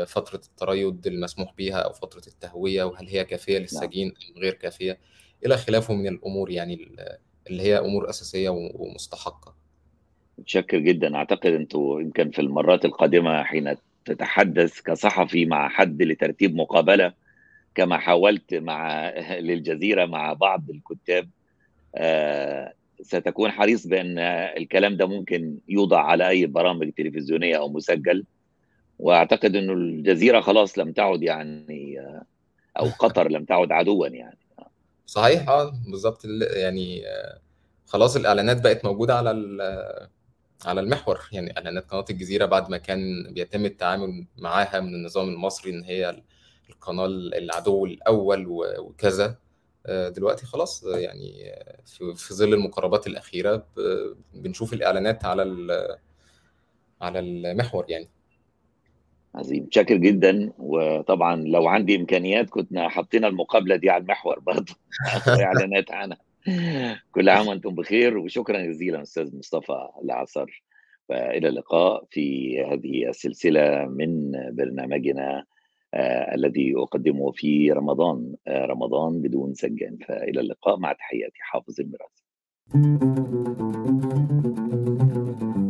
فترة 0.08 0.42
التريض 0.46 1.08
المسموح 1.08 1.54
بها 1.58 1.76
أو 1.76 1.94
فترة 1.94 2.22
التهوية 2.28 2.84
وهل 2.84 3.08
هي 3.08 3.26
كافية 3.26 3.58
للسجين 3.58 4.08
أم 4.08 4.42
غير 4.42 4.54
كافية؟ 4.54 5.00
إلى 5.46 5.58
خلافه 5.58 5.94
من 5.94 6.08
الأمور 6.08 6.52
يعني 6.52 6.92
اللي 7.50 7.64
هي 7.64 7.78
أمور 7.80 8.10
أساسية 8.10 8.50
ومستحقة. 8.50 9.56
متشكر 10.38 10.80
جدا. 10.80 11.16
أعتقد 11.16 11.54
أنتوا 11.54 12.02
يمكن 12.02 12.32
في 12.32 12.40
المرات 12.40 12.86
القادمة 12.86 13.44
حين 13.44 13.76
تتحدث 14.06 14.82
كصحفي 14.82 15.46
مع 15.46 15.70
حد 15.70 16.02
لترتيب 16.02 16.56
مقابلة 16.56 17.14
كما 17.76 17.98
حاولت 17.98 18.54
مع 18.54 19.10
للجزيرة 19.48 20.06
مع 20.06 20.34
بعض 20.34 20.70
الكتاب 20.70 21.30
آه 21.96 22.74
ستكون 23.02 23.52
حريص 23.52 23.88
بأن 23.88 24.20
الكلام 24.58 24.98
ده 24.98 25.06
ممكن 25.06 25.58
يوضع 25.68 26.02
على 26.02 26.30
أي 26.30 26.46
برامج 26.46 26.92
تلفزيونية 26.92 27.58
أو 27.58 27.70
مسجل. 27.70 28.26
واعتقد 29.00 29.56
إنه 29.56 29.74
الجزيرة 29.74 30.42
خلاص 30.42 30.80
لم 30.80 30.92
تعد 30.92 31.24
يعني 31.24 32.00
أو 32.80 32.86
قطر 33.00 33.32
لم 33.32 33.46
تعد 33.46 33.72
عدوا 33.72 34.08
يعني. 34.08 34.38
صحيح 35.06 35.50
آه 35.50 35.74
بالظبط. 35.88 36.26
يعني 36.56 37.04
خلاص 37.86 38.16
الإعلانات 38.16 38.62
بقت 38.62 38.86
موجودة 38.86 39.16
على 39.18 39.30
على 40.66 40.82
المحور. 40.82 41.20
يعني 41.32 41.58
إعلانات 41.58 41.92
قناة 41.92 42.06
الجزيرة 42.10 42.46
بعد 42.46 42.70
ما 42.70 42.78
كان 42.78 43.34
بيتم 43.34 43.66
التعامل 43.66 44.26
معاها 44.38 44.80
من 44.80 44.96
النظام 44.96 45.30
المصري 45.30 45.72
إن 45.72 45.84
هي 45.84 46.22
القناة 46.70 47.06
العدو 47.06 47.86
الأول 47.86 48.46
وكذا. 48.80 49.36
دلوقتي 49.90 50.46
خلاص 50.46 50.84
يعني 50.86 51.54
في 52.16 52.34
ظل 52.34 52.54
المقاربات 52.54 53.08
الأخيرة 53.08 53.66
بنشوف 54.34 54.74
الإعلانات 54.74 55.26
على 55.26 55.44
على 57.02 57.20
المحور 57.20 57.86
يعني. 57.90 58.10
عظيم. 59.36 59.68
شاكر 59.72 59.96
جدا. 59.98 60.54
وطبعا 60.58 61.36
لو 61.36 61.68
عندي 61.68 61.96
إمكانيات 61.96 62.50
كنا 62.50 62.90
حطينا 62.90 63.28
المقابلة 63.28 63.76
دي 63.76 63.90
على 63.90 64.02
المحور 64.02 64.40
برضه. 64.40 64.74
إعلانات 65.46 65.92
عنها. 65.92 66.18
كل 67.12 67.30
عام 67.30 67.48
وأنتم 67.48 67.76
بخير. 67.76 68.18
وشكرا 68.18 68.62
جزيلا 68.62 69.02
أستاذ 69.02 69.38
مصطفى 69.38 69.88
العصر. 70.04 70.64
والى 71.10 71.48
اللقاء 71.48 72.06
في 72.10 72.60
هذه 72.64 73.10
السلسلة 73.10 73.86
من 73.86 74.32
برنامجنا 74.56 75.46
آه 75.94 76.36
الذي 76.36 76.74
أقدمه 76.78 77.32
في 77.32 77.72
رمضان 77.72 78.36
آه 78.48 78.66
رمضان 78.66 79.22
بدون 79.22 79.54
سجان. 79.54 79.98
فإلى 80.08 80.42
اللقاء. 80.42 80.78
مع 80.78 80.94
تحياتي 80.94 81.40
حافظ 81.40 81.76
الميراث. 81.80 82.20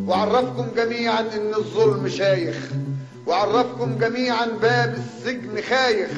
وعرفكم 0.09 0.75
جميعا 0.75 1.21
إن 1.21 1.53
الظلم 1.53 2.07
شايخ. 2.07 2.88
وعرفكم 3.29 3.97
جميعا 3.97 4.45
باب 4.61 4.97
السجن 4.97 5.61
خايخ. 5.69 6.09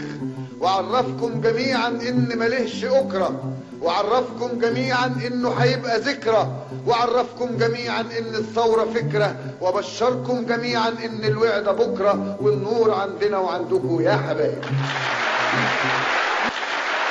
وعرفكم 0.60 1.42
جميعا 1.42 1.88
إن 1.88 2.38
ملهش 2.38 2.86
أكرة. 2.86 3.54
وعرفكم 3.82 4.60
جميعا 4.60 5.06
إنه 5.28 5.50
هيبقى 5.50 6.00
ذكرى. 6.00 6.48
وعرفكم 6.88 7.58
جميعا 7.58 8.02
إن 8.02 8.36
الثورة 8.36 8.86
فكرة. 8.86 9.36
وبشركم 9.62 10.46
جميعا 10.46 10.90
إن 10.90 11.26
الوعد 11.26 11.64
بكرة. 11.64 12.38
والنور 12.42 12.94
عندنا 12.94 13.38
وعندكم 13.38 14.02
يا 14.02 14.16
حبايب. 14.16 14.62